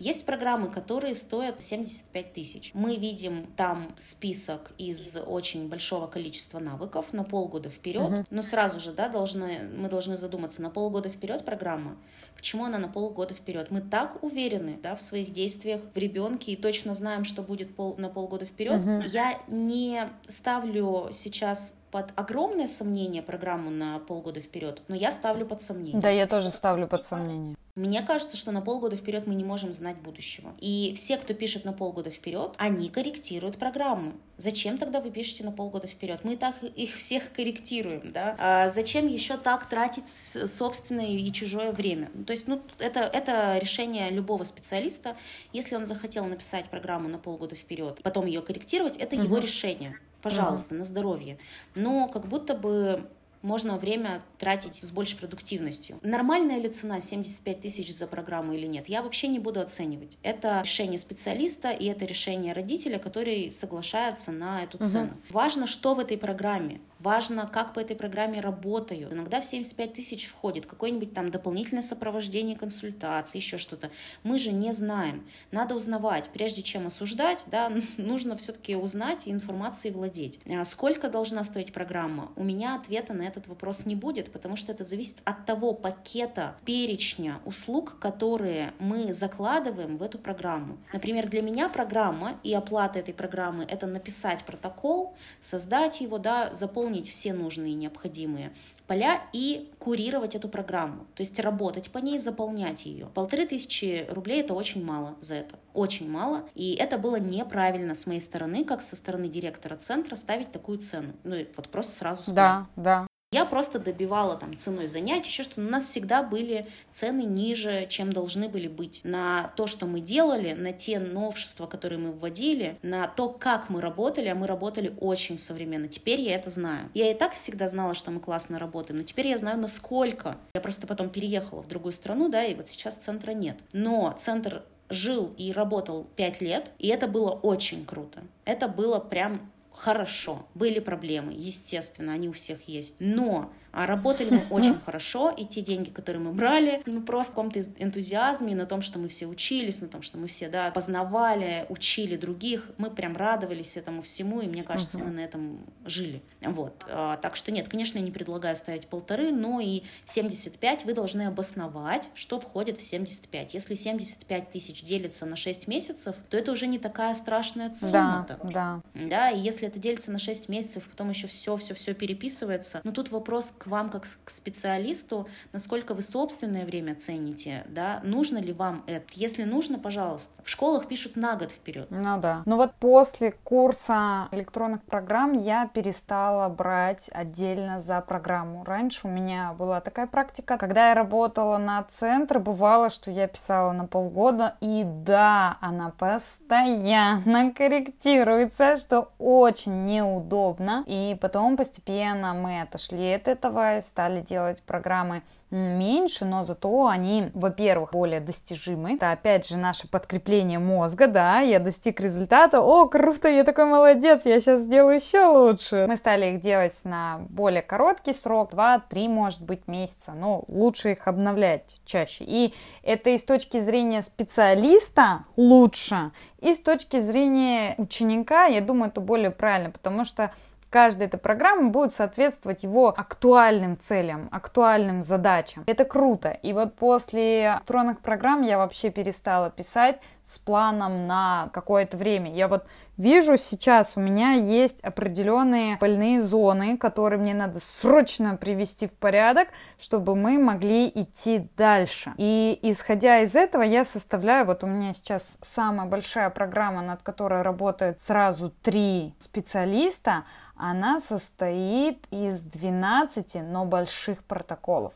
Есть 0.00 0.24
программы, 0.24 0.70
которые 0.70 1.14
стоят 1.14 1.62
75 1.62 2.32
тысяч. 2.32 2.70
Мы 2.72 2.96
видим 2.96 3.46
там 3.54 3.92
список 3.98 4.72
из 4.78 5.18
очень 5.26 5.68
большого 5.68 6.06
количества 6.06 6.58
навыков 6.58 7.12
на 7.12 7.22
полгода 7.22 7.68
вперед, 7.68 8.10
угу. 8.10 8.24
но 8.30 8.42
сразу 8.42 8.80
же, 8.80 8.92
да, 8.92 9.10
должны, 9.10 9.68
мы 9.76 9.90
должны 9.90 10.16
задуматься, 10.16 10.62
на 10.62 10.70
полгода 10.70 11.10
вперед 11.10 11.44
программа, 11.44 11.98
почему 12.36 12.64
она 12.64 12.78
на 12.78 12.88
полгода 12.88 13.34
вперед? 13.34 13.70
Мы 13.70 13.80
так 13.80 14.22
уверены, 14.22 14.78
да, 14.82 14.96
в 14.96 15.02
своих 15.02 15.32
действиях 15.32 15.80
в 15.94 15.98
ребенке 15.98 16.52
и 16.52 16.56
точно 16.56 16.94
знаем, 16.94 17.24
что 17.24 17.42
будет 17.42 17.74
пол, 17.74 17.96
на 17.98 18.08
полгода 18.08 18.46
вперед. 18.46 18.84
Угу. 18.84 19.02
Я 19.08 19.38
не 19.48 20.08
ставлю 20.28 21.08
сейчас 21.12 21.76
под 21.90 22.12
огромное 22.16 22.68
сомнение 22.68 23.22
программу 23.22 23.70
на 23.70 23.98
полгода 23.98 24.40
вперед, 24.40 24.82
но 24.88 24.94
я 24.94 25.12
ставлю 25.12 25.44
под 25.44 25.60
сомнение. 25.60 26.00
Да, 26.00 26.10
я 26.10 26.26
тоже 26.26 26.48
ставлю 26.48 26.86
под 26.86 27.04
сомнение. 27.04 27.56
Мне 27.76 28.02
кажется, 28.02 28.36
что 28.36 28.52
на 28.52 28.60
полгода 28.60 28.96
вперед 28.96 29.26
мы 29.26 29.34
не 29.34 29.44
можем 29.44 29.72
знать 29.72 29.96
будущего. 29.98 30.52
И 30.60 30.92
все, 30.96 31.16
кто 31.16 31.34
пишет 31.34 31.64
на 31.64 31.72
полгода 31.72 32.10
вперед, 32.10 32.54
они 32.58 32.88
корректируют 32.88 33.58
программы. 33.58 34.12
Зачем 34.36 34.76
тогда 34.76 35.00
вы 35.00 35.10
пишете 35.10 35.44
на 35.44 35.52
полгода 35.52 35.86
вперед? 35.86 36.20
Мы 36.24 36.36
так 36.36 36.62
их 36.62 36.94
всех 36.96 37.32
корректируем, 37.32 38.12
да? 38.12 38.36
А 38.38 38.68
зачем 38.68 39.06
еще 39.06 39.36
так 39.36 39.68
тратить 39.68 40.08
собственное 40.08 41.06
и 41.06 41.32
чужое 41.32 41.72
время? 41.72 42.10
То 42.24 42.32
есть, 42.32 42.48
ну, 42.48 42.60
это, 42.78 43.00
это 43.00 43.58
решение 43.58 44.10
любого 44.10 44.44
специалиста. 44.44 45.16
Если 45.52 45.74
он 45.74 45.86
захотел 45.86 46.24
написать 46.26 46.70
программу 46.70 47.08
на 47.08 47.18
полгода 47.18 47.56
вперед, 47.56 48.00
потом 48.02 48.26
ее 48.26 48.42
корректировать, 48.42 48.96
это 48.96 49.16
угу. 49.16 49.24
его 49.24 49.38
решение 49.38 49.98
пожалуйста, 50.22 50.74
uh-huh. 50.74 50.78
на 50.78 50.84
здоровье. 50.84 51.38
Но 51.76 52.08
как 52.08 52.26
будто 52.26 52.54
бы 52.54 53.08
можно 53.42 53.78
время 53.78 54.22
тратить 54.38 54.82
с 54.82 54.90
большей 54.90 55.18
продуктивностью. 55.18 55.98
Нормальная 56.02 56.58
ли 56.58 56.68
цена 56.68 57.00
75 57.00 57.60
тысяч 57.60 57.96
за 57.96 58.06
программу 58.06 58.52
или 58.52 58.66
нет, 58.66 58.88
я 58.88 59.02
вообще 59.02 59.28
не 59.28 59.38
буду 59.38 59.60
оценивать. 59.60 60.18
Это 60.22 60.60
решение 60.62 60.98
специалиста 60.98 61.70
и 61.70 61.86
это 61.86 62.04
решение 62.04 62.52
родителя, 62.52 62.98
который 62.98 63.50
соглашается 63.50 64.30
на 64.30 64.62
эту 64.62 64.78
цену. 64.78 65.06
Угу. 65.06 65.16
Важно, 65.30 65.66
что 65.66 65.94
в 65.94 66.00
этой 66.00 66.18
программе. 66.18 66.80
Важно, 67.00 67.46
как 67.46 67.74
по 67.74 67.80
этой 67.80 67.96
программе 67.96 68.40
работают. 68.40 69.12
Иногда 69.12 69.40
в 69.40 69.46
75 69.46 69.92
тысяч 69.94 70.26
входит 70.26 70.66
какое-нибудь 70.66 71.14
там 71.14 71.30
дополнительное 71.30 71.82
сопровождение 71.82 72.56
консультации, 72.56 73.38
еще 73.38 73.58
что-то. 73.58 73.90
Мы 74.22 74.38
же 74.38 74.52
не 74.52 74.72
знаем. 74.72 75.26
Надо 75.50 75.74
узнавать. 75.74 76.30
Прежде 76.32 76.62
чем 76.62 76.86
осуждать, 76.86 77.44
да, 77.50 77.72
нужно 77.96 78.36
все-таки 78.36 78.76
узнать 78.76 79.26
и 79.26 79.30
информацией 79.30 79.94
владеть. 79.94 80.40
А 80.48 80.64
сколько 80.64 81.08
должна 81.08 81.44
стоить 81.44 81.72
программа? 81.72 82.30
У 82.36 82.44
меня 82.44 82.76
ответа 82.76 83.14
на 83.14 83.22
этот 83.22 83.48
вопрос 83.48 83.86
не 83.86 83.96
будет, 83.96 84.30
потому 84.30 84.56
что 84.56 84.72
это 84.72 84.84
зависит 84.84 85.16
от 85.24 85.46
того 85.46 85.72
пакета, 85.72 86.56
перечня 86.64 87.40
услуг, 87.44 87.98
которые 87.98 88.74
мы 88.78 89.12
закладываем 89.12 89.96
в 89.96 90.02
эту 90.02 90.18
программу. 90.18 90.78
Например, 90.92 91.28
для 91.28 91.42
меня 91.42 91.68
программа 91.68 92.38
и 92.42 92.52
оплата 92.54 92.98
этой 92.98 93.14
программы— 93.14 93.64
это 93.68 93.86
написать 93.86 94.44
протокол, 94.44 95.14
создать 95.40 96.00
его, 96.00 96.18
да, 96.18 96.52
заполнить 96.52 96.89
все 97.10 97.32
нужные 97.32 97.74
необходимые 97.74 98.52
поля 98.86 99.22
и 99.32 99.70
курировать 99.78 100.34
эту 100.34 100.48
программу, 100.48 101.06
то 101.14 101.20
есть 101.20 101.38
работать 101.38 101.92
по 101.92 101.98
ней, 101.98 102.18
заполнять 102.18 102.86
ее. 102.86 103.06
Полторы 103.06 103.46
тысячи 103.46 104.04
рублей 104.10 104.40
это 104.40 104.52
очень 104.52 104.84
мало 104.84 105.14
за 105.20 105.36
это, 105.36 105.60
очень 105.74 106.10
мало, 106.10 106.42
и 106.56 106.74
это 106.74 106.98
было 106.98 107.14
неправильно 107.16 107.94
с 107.94 108.06
моей 108.06 108.20
стороны, 108.20 108.64
как 108.64 108.82
со 108.82 108.96
стороны 108.96 109.28
директора 109.28 109.76
центра 109.76 110.16
ставить 110.16 110.50
такую 110.50 110.78
цену. 110.78 111.12
Ну 111.22 111.36
и 111.36 111.46
вот 111.56 111.68
просто 111.68 111.94
сразу 111.94 112.22
скажу. 112.22 112.34
Да, 112.34 112.66
да. 112.74 113.06
Я 113.32 113.44
просто 113.44 113.78
добивала 113.78 114.34
там 114.34 114.56
ценой 114.56 114.88
занятий, 114.88 115.28
еще 115.28 115.44
что 115.44 115.60
у 115.60 115.62
нас 115.62 115.86
всегда 115.86 116.24
были 116.24 116.66
цены 116.90 117.22
ниже, 117.22 117.86
чем 117.88 118.12
должны 118.12 118.48
были 118.48 118.66
быть. 118.66 119.02
На 119.04 119.52
то, 119.54 119.68
что 119.68 119.86
мы 119.86 120.00
делали, 120.00 120.52
на 120.52 120.72
те 120.72 120.98
новшества, 120.98 121.68
которые 121.68 122.00
мы 122.00 122.10
вводили, 122.10 122.76
на 122.82 123.06
то, 123.06 123.28
как 123.28 123.70
мы 123.70 123.80
работали, 123.80 124.26
а 124.26 124.34
мы 124.34 124.48
работали 124.48 124.92
очень 124.98 125.38
современно. 125.38 125.86
Теперь 125.86 126.20
я 126.20 126.34
это 126.34 126.50
знаю. 126.50 126.90
Я 126.92 127.08
и 127.08 127.14
так 127.14 127.32
всегда 127.34 127.68
знала, 127.68 127.94
что 127.94 128.10
мы 128.10 128.18
классно 128.18 128.58
работаем, 128.58 128.98
но 128.98 129.04
теперь 129.04 129.28
я 129.28 129.38
знаю, 129.38 129.58
насколько. 129.58 130.36
Я 130.52 130.60
просто 130.60 130.88
потом 130.88 131.08
переехала 131.08 131.62
в 131.62 131.68
другую 131.68 131.92
страну, 131.92 132.28
да, 132.30 132.44
и 132.44 132.56
вот 132.56 132.68
сейчас 132.68 132.96
центра 132.96 133.30
нет. 133.30 133.60
Но 133.72 134.12
центр 134.18 134.64
жил 134.88 135.32
и 135.38 135.52
работал 135.52 136.04
пять 136.16 136.40
лет, 136.40 136.72
и 136.80 136.88
это 136.88 137.06
было 137.06 137.30
очень 137.30 137.86
круто. 137.86 138.24
Это 138.44 138.66
было 138.66 138.98
прям 138.98 139.52
хорошо. 139.72 140.46
Были 140.54 140.78
проблемы, 140.78 141.32
естественно, 141.36 142.12
они 142.12 142.28
у 142.28 142.32
всех 142.32 142.68
есть. 142.68 142.96
Но 142.98 143.52
а 143.72 143.86
работали 143.86 144.30
мы 144.30 144.42
очень 144.50 144.78
хорошо, 144.80 145.30
и 145.30 145.44
те 145.44 145.60
деньги, 145.60 145.90
которые 145.90 146.22
мы 146.22 146.32
брали, 146.32 146.82
ну 146.86 147.02
просто 147.02 147.32
в 147.32 147.34
каком-то 147.34 147.60
энтузиазме, 147.78 148.54
на 148.54 148.66
том, 148.66 148.82
что 148.82 148.98
мы 148.98 149.08
все 149.08 149.26
учились, 149.26 149.80
на 149.80 149.88
том, 149.88 150.02
что 150.02 150.18
мы 150.18 150.26
все, 150.26 150.48
да, 150.48 150.70
познавали, 150.70 151.66
учили 151.68 152.16
других, 152.16 152.70
мы 152.78 152.90
прям 152.90 153.16
радовались 153.16 153.76
этому 153.76 154.02
всему, 154.02 154.40
и 154.40 154.48
мне 154.48 154.62
кажется, 154.62 154.98
мы 154.98 155.10
на 155.10 155.20
этом 155.20 155.60
жили. 155.84 156.22
Вот. 156.40 156.84
А, 156.88 157.16
так 157.16 157.36
что 157.36 157.52
нет, 157.52 157.68
конечно, 157.68 157.98
я 157.98 158.04
не 158.04 158.10
предлагаю 158.10 158.56
ставить 158.56 158.86
полторы, 158.86 159.32
но 159.32 159.60
и 159.60 159.82
75 160.06 160.84
вы 160.84 160.94
должны 160.94 161.22
обосновать, 161.22 162.10
что 162.14 162.40
входит 162.40 162.78
в 162.78 162.82
75. 162.82 163.54
Если 163.54 163.74
75 163.74 164.50
тысяч 164.50 164.82
делится 164.82 165.26
на 165.26 165.36
6 165.36 165.68
месяцев, 165.68 166.16
то 166.28 166.36
это 166.36 166.52
уже 166.52 166.66
не 166.66 166.78
такая 166.78 167.14
страшная 167.14 167.70
сумма-то. 167.70 168.38
Да, 168.44 168.50
да. 168.94 169.06
Да, 169.08 169.30
и 169.30 169.38
если 169.38 169.68
это 169.68 169.78
делится 169.78 170.10
на 170.12 170.18
6 170.18 170.48
месяцев, 170.48 170.84
потом 170.90 171.10
еще 171.10 171.26
все-все-все 171.28 171.94
переписывается, 171.94 172.80
ну 172.84 172.92
тут 172.92 173.10
вопрос 173.10 173.52
к 173.60 173.66
вам 173.66 173.90
как 173.90 174.06
к 174.24 174.30
специалисту, 174.30 175.28
насколько 175.52 175.92
вы 175.92 176.00
собственное 176.02 176.64
время 176.64 176.94
цените, 176.94 177.64
да, 177.68 178.00
нужно 178.02 178.38
ли 178.38 178.54
вам 178.54 178.82
это. 178.86 179.04
Если 179.12 179.44
нужно, 179.44 179.78
пожалуйста. 179.78 180.42
В 180.44 180.48
школах 180.48 180.88
пишут 180.88 181.16
на 181.16 181.36
год 181.36 181.52
вперед. 181.52 181.86
Ну 181.90 182.18
да. 182.18 182.42
Ну 182.46 182.56
вот 182.56 182.72
после 182.80 183.32
курса 183.32 184.28
электронных 184.32 184.82
программ 184.82 185.32
я 185.32 185.66
перестала 185.66 186.48
брать 186.48 187.10
отдельно 187.12 187.80
за 187.80 188.00
программу. 188.00 188.64
Раньше 188.64 189.06
у 189.06 189.10
меня 189.10 189.52
была 189.52 189.82
такая 189.82 190.06
практика, 190.06 190.56
когда 190.56 190.88
я 190.88 190.94
работала 190.94 191.58
на 191.58 191.84
центр, 191.98 192.38
бывало, 192.38 192.88
что 192.88 193.10
я 193.10 193.26
писала 193.26 193.72
на 193.72 193.86
полгода, 193.86 194.56
и 194.60 194.84
да, 194.86 195.58
она 195.60 195.90
постоянно 195.90 197.52
корректируется, 197.56 198.78
что 198.78 199.10
очень 199.18 199.84
неудобно. 199.84 200.82
И 200.86 201.18
потом 201.20 201.58
постепенно 201.58 202.32
мы 202.32 202.62
отошли 202.62 203.12
от 203.12 203.28
этого 203.28 203.49
этого, 203.50 203.80
стали 203.80 204.20
делать 204.20 204.62
программы 204.62 205.22
меньше, 205.50 206.24
но 206.24 206.44
зато 206.44 206.86
они, 206.86 207.30
во-первых, 207.34 207.90
более 207.90 208.20
достижимы. 208.20 208.94
Это 208.94 209.10
опять 209.10 209.48
же 209.48 209.56
наше 209.56 209.88
подкрепление 209.88 210.60
мозга, 210.60 211.08
да, 211.08 211.40
я 211.40 211.58
достиг 211.58 211.98
результата, 212.00 212.60
о, 212.60 212.86
круто, 212.86 213.28
я 213.28 213.42
такой 213.42 213.64
молодец, 213.64 214.26
я 214.26 214.38
сейчас 214.38 214.60
сделаю 214.60 214.96
еще 214.96 215.26
лучше. 215.26 215.86
Мы 215.88 215.96
стали 215.96 216.34
их 216.34 216.40
делать 216.40 216.78
на 216.84 217.22
более 217.30 217.62
короткий 217.62 218.12
срок, 218.12 218.52
2-3, 218.52 219.08
может 219.08 219.42
быть, 219.42 219.66
месяца, 219.66 220.12
но 220.12 220.44
лучше 220.46 220.92
их 220.92 221.08
обновлять 221.08 221.80
чаще. 221.84 222.24
И 222.24 222.54
это 222.84 223.10
и 223.10 223.18
с 223.18 223.24
точки 223.24 223.58
зрения 223.58 224.02
специалиста 224.02 225.24
лучше, 225.36 226.12
и 226.38 226.52
с 226.52 226.60
точки 226.60 227.00
зрения 227.00 227.74
ученика, 227.76 228.46
я 228.46 228.60
думаю, 228.60 228.90
это 228.90 229.00
более 229.00 229.32
правильно, 229.32 229.70
потому 229.70 230.04
что 230.04 230.30
каждая 230.70 231.08
эта 231.08 231.18
программа 231.18 231.70
будет 231.70 231.92
соответствовать 231.92 232.62
его 232.62 232.88
актуальным 232.88 233.78
целям, 233.78 234.28
актуальным 234.30 235.02
задачам. 235.02 235.64
Это 235.66 235.84
круто. 235.84 236.30
И 236.30 236.52
вот 236.52 236.74
после 236.76 237.44
электронных 237.44 238.00
программ 238.00 238.42
я 238.42 238.58
вообще 238.58 238.90
перестала 238.90 239.50
писать 239.50 239.98
с 240.22 240.38
планом 240.38 241.06
на 241.06 241.50
какое-то 241.52 241.96
время. 241.96 242.32
Я 242.32 242.48
вот 242.48 242.66
вижу 242.96 243.36
сейчас 243.36 243.96
у 243.96 244.00
меня 244.00 244.32
есть 244.32 244.80
определенные 244.82 245.76
больные 245.78 246.20
зоны, 246.20 246.76
которые 246.76 247.18
мне 247.18 247.34
надо 247.34 247.60
срочно 247.60 248.36
привести 248.36 248.86
в 248.86 248.92
порядок, 248.92 249.48
чтобы 249.78 250.14
мы 250.14 250.38
могли 250.38 250.88
идти 250.88 251.48
дальше. 251.56 252.12
И 252.16 252.58
исходя 252.62 253.20
из 253.20 253.34
этого 253.34 253.62
я 253.62 253.84
составляю, 253.84 254.46
вот 254.46 254.62
у 254.64 254.66
меня 254.66 254.92
сейчас 254.92 255.36
самая 255.42 255.86
большая 255.88 256.30
программа, 256.30 256.82
над 256.82 257.02
которой 257.02 257.42
работают 257.42 258.00
сразу 258.00 258.52
три 258.62 259.14
специалиста, 259.18 260.24
она 260.56 261.00
состоит 261.00 262.06
из 262.10 262.42
12, 262.42 263.36
но 263.36 263.64
больших 263.64 264.22
протоколов. 264.24 264.92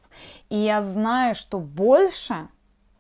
И 0.51 0.59
я 0.59 0.83
знаю, 0.83 1.35
что 1.35 1.59
больше 1.59 2.49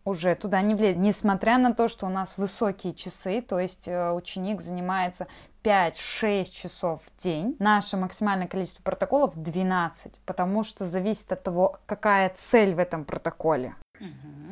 уже 0.04 0.34
туда 0.34 0.60
не 0.60 0.74
влезет, 0.74 0.98
несмотря 0.98 1.58
на 1.58 1.74
то, 1.74 1.88
что 1.88 2.06
у 2.06 2.10
нас 2.10 2.36
высокие 2.36 2.94
часы, 2.94 3.40
то 3.40 3.58
есть 3.58 3.88
э, 3.88 4.12
ученик 4.12 4.60
занимается 4.60 5.26
5-6 5.64 6.44
часов 6.52 7.00
в 7.06 7.22
день. 7.22 7.56
Наше 7.58 7.96
максимальное 7.96 8.46
количество 8.46 8.82
протоколов 8.82 9.32
12, 9.34 10.12
потому 10.26 10.62
что 10.62 10.84
зависит 10.84 11.32
от 11.32 11.42
того, 11.42 11.78
какая 11.86 12.34
цель 12.36 12.74
в 12.74 12.78
этом 12.78 13.04
протоколе. 13.04 13.74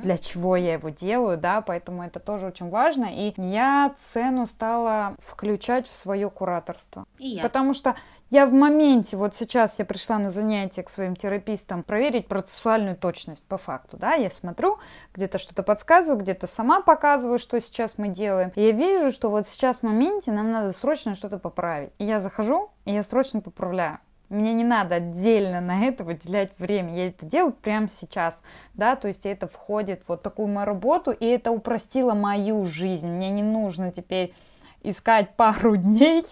Для 0.03 0.17
чего 0.19 0.57
я 0.57 0.75
его 0.75 0.89
делаю, 0.89 1.37
да, 1.37 1.61
поэтому 1.61 2.03
это 2.03 2.19
тоже 2.19 2.47
очень 2.47 2.71
важно. 2.71 3.07
И 3.07 3.33
я 3.37 3.95
цену 3.99 4.47
стала 4.47 5.15
включать 5.19 5.87
в 5.87 5.97
свое 5.97 6.31
кураторство. 6.31 7.05
И 7.19 7.29
я. 7.29 7.43
Потому 7.43 7.75
что 7.75 7.95
я 8.33 8.47
в 8.47 8.53
моменте, 8.55 9.19
вот 9.19 9.37
сейчас 9.37 9.79
я 9.79 9.85
пришла 9.85 10.17
на 10.17 10.31
занятие 10.31 10.83
к 10.83 10.89
своим 10.89 11.15
терапистам 11.15 11.83
проверить 11.83 12.29
процессуальную 12.29 12.97
точность 12.97 13.47
по 13.47 13.59
факту, 13.59 13.99
да, 13.99 14.15
я 14.15 14.31
смотрю, 14.31 14.79
где-то 15.13 15.37
что-то 15.37 15.63
подсказываю, 15.63 16.19
где-то 16.19 16.47
сама 16.47 16.81
показываю, 16.81 17.39
что 17.39 17.61
сейчас 17.61 17.99
мы 17.99 18.09
делаем. 18.09 18.51
И 18.55 18.63
я 18.63 18.73
вижу, 18.73 19.13
что 19.13 19.29
вот 19.29 19.47
сейчас 19.47 19.81
в 19.81 19.83
моменте 19.83 20.33
нам 20.33 20.51
надо 20.51 20.73
срочно 20.73 21.15
что-то 21.15 21.39
поправить. 21.39 21.91
И 21.99 22.07
я 22.07 22.21
захожу, 22.21 22.71
и 22.87 22.95
я 22.95 23.03
срочно 23.03 23.43
поправляю. 23.43 23.99
Мне 24.31 24.55
не 24.55 24.65
надо 24.65 24.95
отдельно 24.95 25.61
на 25.61 25.85
это 25.85 26.03
выделять 26.03 26.53
время. 26.59 26.97
Я 26.97 27.09
это 27.09 27.27
делаю 27.27 27.53
прямо 27.53 27.91
сейчас, 27.91 28.43
да, 28.73 28.97
то 28.97 29.09
есть 29.09 29.27
это 29.27 29.47
входит 29.47 30.05
вот 30.09 30.23
такую 30.23 30.49
мою 30.49 30.67
работу, 30.67 31.11
и 31.11 31.27
это 31.27 31.51
упростило 31.51 32.15
мою 32.15 32.65
жизнь. 32.65 33.11
Мне 33.11 33.31
не 33.31 33.43
нужно 33.43 33.93
теперь 33.93 34.33
искать 34.83 35.31
пару 35.37 35.77
дней, 35.77 36.23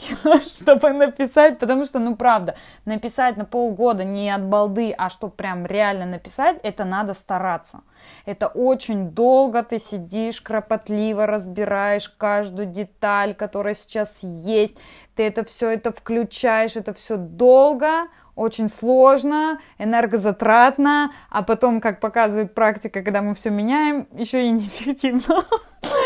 чтобы 0.49 0.91
написать, 0.91 1.59
потому 1.59 1.85
что, 1.85 1.99
ну, 1.99 2.17
правда, 2.17 2.57
написать 2.85 3.37
на 3.37 3.45
полгода 3.45 4.05
не 4.05 4.31
от 4.31 4.45
балды, 4.45 4.95
а 4.97 5.11
чтобы 5.11 5.33
прям 5.33 5.67
реально 5.67 6.07
написать, 6.07 6.59
это 6.63 6.85
надо 6.85 7.15
стараться. 7.15 7.81
Это 8.27 8.49
очень 8.49 9.11
долго 9.11 9.63
ты 9.63 9.79
сидишь, 9.79 10.41
кропотливо 10.41 11.27
разбираешь 11.27 12.09
каждую 12.09 12.67
деталь, 12.67 13.35
которая 13.35 13.75
сейчас 13.75 14.23
есть, 14.23 14.79
ты 15.15 15.25
это 15.25 15.45
все 15.45 15.71
это 15.71 15.93
включаешь, 15.93 16.77
это 16.77 16.95
все 16.95 17.17
долго, 17.17 18.09
очень 18.37 18.71
сложно, 18.71 19.61
энергозатратно, 19.79 21.13
а 21.29 21.43
потом, 21.43 21.81
как 21.81 22.01
показывает 22.01 22.55
практика, 22.55 23.03
когда 23.03 23.21
мы 23.21 23.35
все 23.35 23.51
меняем, 23.51 24.09
еще 24.13 24.47
и 24.47 24.51
неэффективно. 24.51 25.45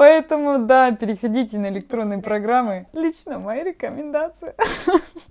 Поэтому, 0.00 0.64
да, 0.64 0.92
переходите 0.92 1.58
на 1.58 1.68
электронные 1.68 2.22
программы. 2.22 2.86
Лично 2.94 3.38
моя 3.38 3.64
рекомендация. 3.64 4.54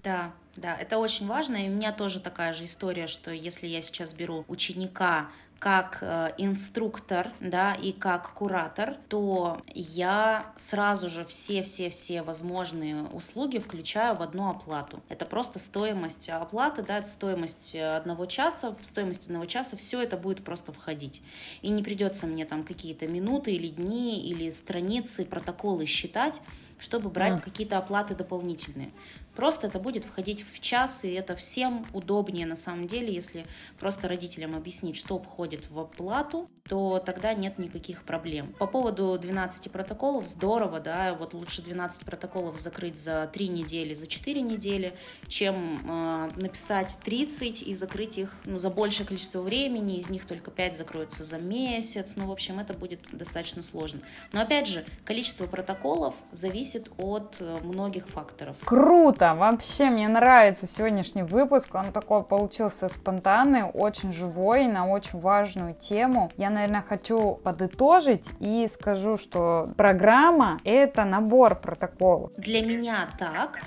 Да, 0.03 0.29
да, 0.55 0.77
это 0.79 0.99
очень 0.99 1.25
важно. 1.25 1.55
И 1.55 1.69
у 1.69 1.71
меня 1.71 1.91
тоже 1.91 2.19
такая 2.19 2.53
же 2.53 2.65
история, 2.65 3.07
что 3.07 3.31
если 3.31 3.65
я 3.65 3.81
сейчас 3.81 4.13
беру 4.13 4.45
ученика, 4.47 5.29
как 5.59 5.99
э, 6.01 6.31
инструктор, 6.37 7.31
да, 7.41 7.73
и 7.73 7.91
как 7.91 8.33
куратор, 8.33 8.95
то 9.09 9.61
я 9.73 10.53
сразу 10.55 11.09
же 11.09 11.25
все-все-все 11.25 12.21
возможные 12.23 13.03
услуги 13.03 13.59
включаю 13.59 14.15
в 14.15 14.21
одну 14.21 14.49
оплату. 14.49 15.03
Это 15.09 15.25
просто 15.25 15.59
стоимость 15.59 16.29
оплаты, 16.29 16.81
да, 16.81 16.99
это 16.99 17.07
стоимость 17.07 17.75
одного 17.75 18.25
часа, 18.25 18.73
в 18.73 18.85
стоимость 18.85 19.25
одного 19.25 19.45
часа 19.45 19.75
все 19.75 20.01
это 20.01 20.15
будет 20.15 20.45
просто 20.45 20.71
входить. 20.71 21.21
И 21.61 21.69
не 21.69 21.83
придется 21.83 22.25
мне 22.25 22.45
там 22.45 22.63
какие-то 22.63 23.07
минуты 23.07 23.51
или 23.51 23.67
дни 23.67 24.21
или 24.29 24.49
страницы, 24.51 25.25
протоколы 25.25 25.85
считать, 25.85 26.41
чтобы 26.79 27.09
брать 27.09 27.33
mm. 27.33 27.41
какие-то 27.41 27.77
оплаты 27.77 28.15
дополнительные. 28.15 28.91
Просто 29.39 29.67
это 29.67 29.79
будет 29.79 30.03
входить 30.03 30.43
в 30.53 30.59
час, 30.59 31.05
и 31.05 31.13
это 31.13 31.33
всем 31.33 31.85
удобнее 31.93 32.45
на 32.45 32.57
самом 32.57 32.87
деле, 32.87 33.13
если 33.13 33.45
просто 33.79 34.09
родителям 34.09 34.53
объяснить, 34.53 34.97
что 34.97 35.17
входит 35.17 35.71
в 35.71 35.79
оплату, 35.79 36.49
то 36.67 37.01
тогда 37.03 37.33
нет 37.33 37.57
никаких 37.57 38.03
проблем. 38.03 38.53
По 38.59 38.67
поводу 38.67 39.17
12 39.17 39.71
протоколов, 39.71 40.27
здорово, 40.27 40.81
да, 40.81 41.15
вот 41.15 41.33
лучше 41.33 41.61
12 41.61 42.03
протоколов 42.03 42.59
закрыть 42.59 42.97
за 42.97 43.29
3 43.31 43.47
недели, 43.47 43.93
за 43.93 44.07
4 44.07 44.41
недели, 44.41 44.93
чем 45.29 45.79
э, 45.89 46.29
написать 46.35 46.97
30 47.01 47.61
и 47.61 47.73
закрыть 47.75 48.17
их 48.17 48.35
ну, 48.43 48.59
за 48.59 48.69
большее 48.69 49.07
количество 49.07 49.41
времени, 49.41 49.99
из 49.99 50.09
них 50.09 50.25
только 50.25 50.51
5 50.51 50.75
закроются 50.75 51.23
за 51.23 51.39
месяц, 51.39 52.17
ну, 52.17 52.27
в 52.27 52.31
общем, 52.31 52.59
это 52.59 52.73
будет 52.73 52.99
достаточно 53.13 53.63
сложно. 53.63 54.01
Но, 54.33 54.41
опять 54.41 54.67
же, 54.67 54.83
количество 55.05 55.47
протоколов 55.47 56.13
зависит 56.33 56.91
от 56.97 57.37
э, 57.39 57.57
многих 57.63 58.09
факторов. 58.09 58.57
Круто! 58.65 59.28
Вообще 59.35 59.89
мне 59.89 60.07
нравится 60.07 60.67
сегодняшний 60.67 61.23
выпуск. 61.23 61.73
Он 61.75 61.91
такой 61.91 62.23
получился 62.23 62.87
спонтанный, 62.87 63.63
очень 63.63 64.13
живой, 64.13 64.67
на 64.67 64.87
очень 64.87 65.19
важную 65.19 65.73
тему. 65.73 66.31
Я, 66.37 66.49
наверное, 66.49 66.83
хочу 66.87 67.35
подытожить 67.35 68.29
и 68.39 68.67
скажу, 68.67 69.17
что 69.17 69.69
программа— 69.77 70.59
это 70.63 71.05
набор 71.05 71.55
протоколов. 71.55 72.31
Для 72.37 72.65
меня 72.65 73.07
так. 73.17 73.59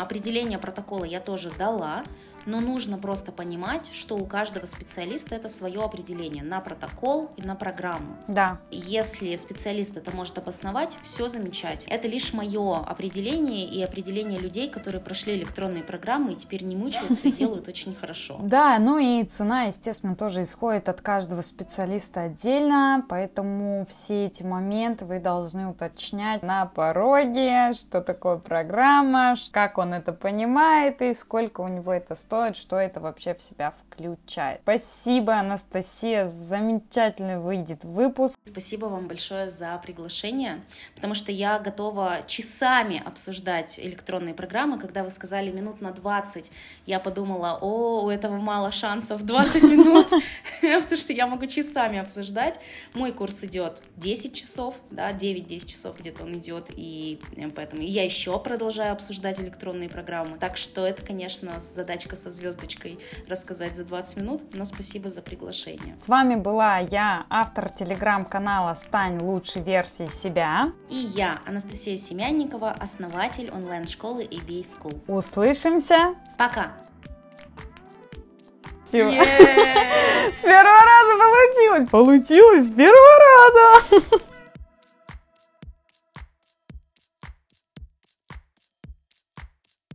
Определение 0.00 0.58
протокола 0.58 1.04
я 1.04 1.20
тоже 1.20 1.50
дала 1.58 2.04
но 2.46 2.60
нужно 2.60 2.98
просто 2.98 3.32
понимать, 3.32 3.90
что 3.92 4.16
у 4.16 4.26
каждого 4.26 4.66
специалиста 4.66 5.34
это 5.34 5.48
свое 5.48 5.82
определение 5.82 6.42
на 6.42 6.60
протокол 6.60 7.30
и 7.36 7.42
на 7.42 7.54
программу. 7.54 8.16
Да. 8.28 8.58
Если 8.70 9.34
специалист 9.36 9.96
это 9.96 10.14
может 10.14 10.38
обосновать, 10.38 10.96
все 11.02 11.28
замечательно. 11.28 11.92
Это 11.92 12.08
лишь 12.08 12.32
мое 12.32 12.78
определение 12.78 13.66
и 13.66 13.82
определение 13.82 14.38
людей, 14.38 14.68
которые 14.68 15.00
прошли 15.00 15.36
электронные 15.36 15.82
программы 15.82 16.32
и 16.32 16.36
теперь 16.36 16.64
не 16.64 16.76
мучаются 16.76 17.28
и 17.28 17.32
делают 17.44 17.68
очень 17.68 17.94
хорошо. 17.94 18.38
Да, 18.42 18.78
ну 18.78 18.98
и 18.98 19.24
цена, 19.24 19.64
естественно, 19.64 20.16
тоже 20.16 20.42
исходит 20.42 20.88
от 20.88 21.00
каждого 21.00 21.42
специалиста 21.42 22.22
отдельно, 22.22 23.04
поэтому 23.08 23.86
все 23.88 24.26
эти 24.26 24.42
моменты 24.42 25.04
вы 25.04 25.18
должны 25.18 25.68
уточнять 25.68 26.42
на 26.42 26.66
пороге, 26.66 27.72
что 27.74 28.00
такое 28.00 28.36
программа, 28.36 29.34
как 29.50 29.78
он 29.78 29.94
это 29.94 30.12
понимает 30.12 31.00
и 31.02 31.14
сколько 31.14 31.60
у 31.60 31.68
него 31.68 31.92
это 31.92 32.14
стоит 32.14 32.33
стоит, 32.34 32.56
что 32.56 32.76
это 32.76 32.98
вообще 32.98 33.32
в 33.32 33.40
себя 33.40 33.70
включает. 33.70 34.60
Спасибо, 34.62 35.34
Анастасия, 35.34 36.26
замечательный 36.26 37.38
выйдет 37.38 37.84
выпуск. 37.84 38.36
Спасибо 38.44 38.86
вам 38.86 39.06
большое 39.06 39.50
за 39.50 39.78
приглашение, 39.78 40.60
потому 40.96 41.14
что 41.14 41.30
я 41.30 41.60
готова 41.60 42.18
часами 42.26 43.00
обсуждать 43.04 43.78
электронные 43.78 44.34
программы. 44.34 44.80
Когда 44.80 45.04
вы 45.04 45.10
сказали 45.10 45.52
минут 45.52 45.80
на 45.80 45.92
20, 45.92 46.50
я 46.86 46.98
подумала, 46.98 47.56
о, 47.60 48.02
у 48.04 48.10
этого 48.10 48.36
мало 48.36 48.72
шансов 48.72 49.22
20 49.22 49.62
минут, 49.62 50.08
потому 50.60 50.96
что 50.96 51.12
я 51.12 51.28
могу 51.28 51.46
часами 51.46 51.98
обсуждать. 51.98 52.58
Мой 52.94 53.12
курс 53.12 53.44
идет 53.44 53.80
10 53.96 54.34
часов, 54.34 54.74
да, 54.90 55.12
9-10 55.12 55.66
часов 55.66 56.00
где-то 56.00 56.24
он 56.24 56.34
идет, 56.34 56.66
и 56.70 57.20
поэтому 57.54 57.82
я 57.82 58.04
еще 58.04 58.40
продолжаю 58.40 58.92
обсуждать 58.92 59.38
электронные 59.38 59.88
программы. 59.88 60.36
Так 60.38 60.56
что 60.56 60.84
это, 60.84 61.02
конечно, 61.02 61.60
задачка 61.60 62.16
со 62.24 62.30
звездочкой 62.30 62.98
рассказать 63.28 63.76
за 63.76 63.84
20 63.84 64.16
минут, 64.16 64.42
но 64.54 64.64
спасибо 64.64 65.10
за 65.10 65.20
приглашение. 65.20 65.96
С 65.98 66.08
вами 66.08 66.36
была 66.36 66.78
я, 66.78 67.26
автор 67.28 67.68
телеграм-канала 67.68 68.74
«Стань 68.74 69.20
лучшей 69.20 69.62
версией 69.62 70.08
себя». 70.08 70.72
И 70.88 70.96
я, 70.96 71.40
Анастасия 71.46 71.98
Семянникова, 71.98 72.70
основатель 72.70 73.50
онлайн-школы 73.50 74.22
ABA 74.24 74.62
School. 74.62 75.00
Услышимся. 75.06 76.14
Пока. 76.38 76.72
Yeah. 78.90 79.10
С 80.38 80.42
первого 80.42 80.80
раза 80.80 81.18
получилось. 81.18 81.88
Получилось 81.90 82.64
с 82.66 82.70
первого 82.70 83.18
раза. 83.20 84.24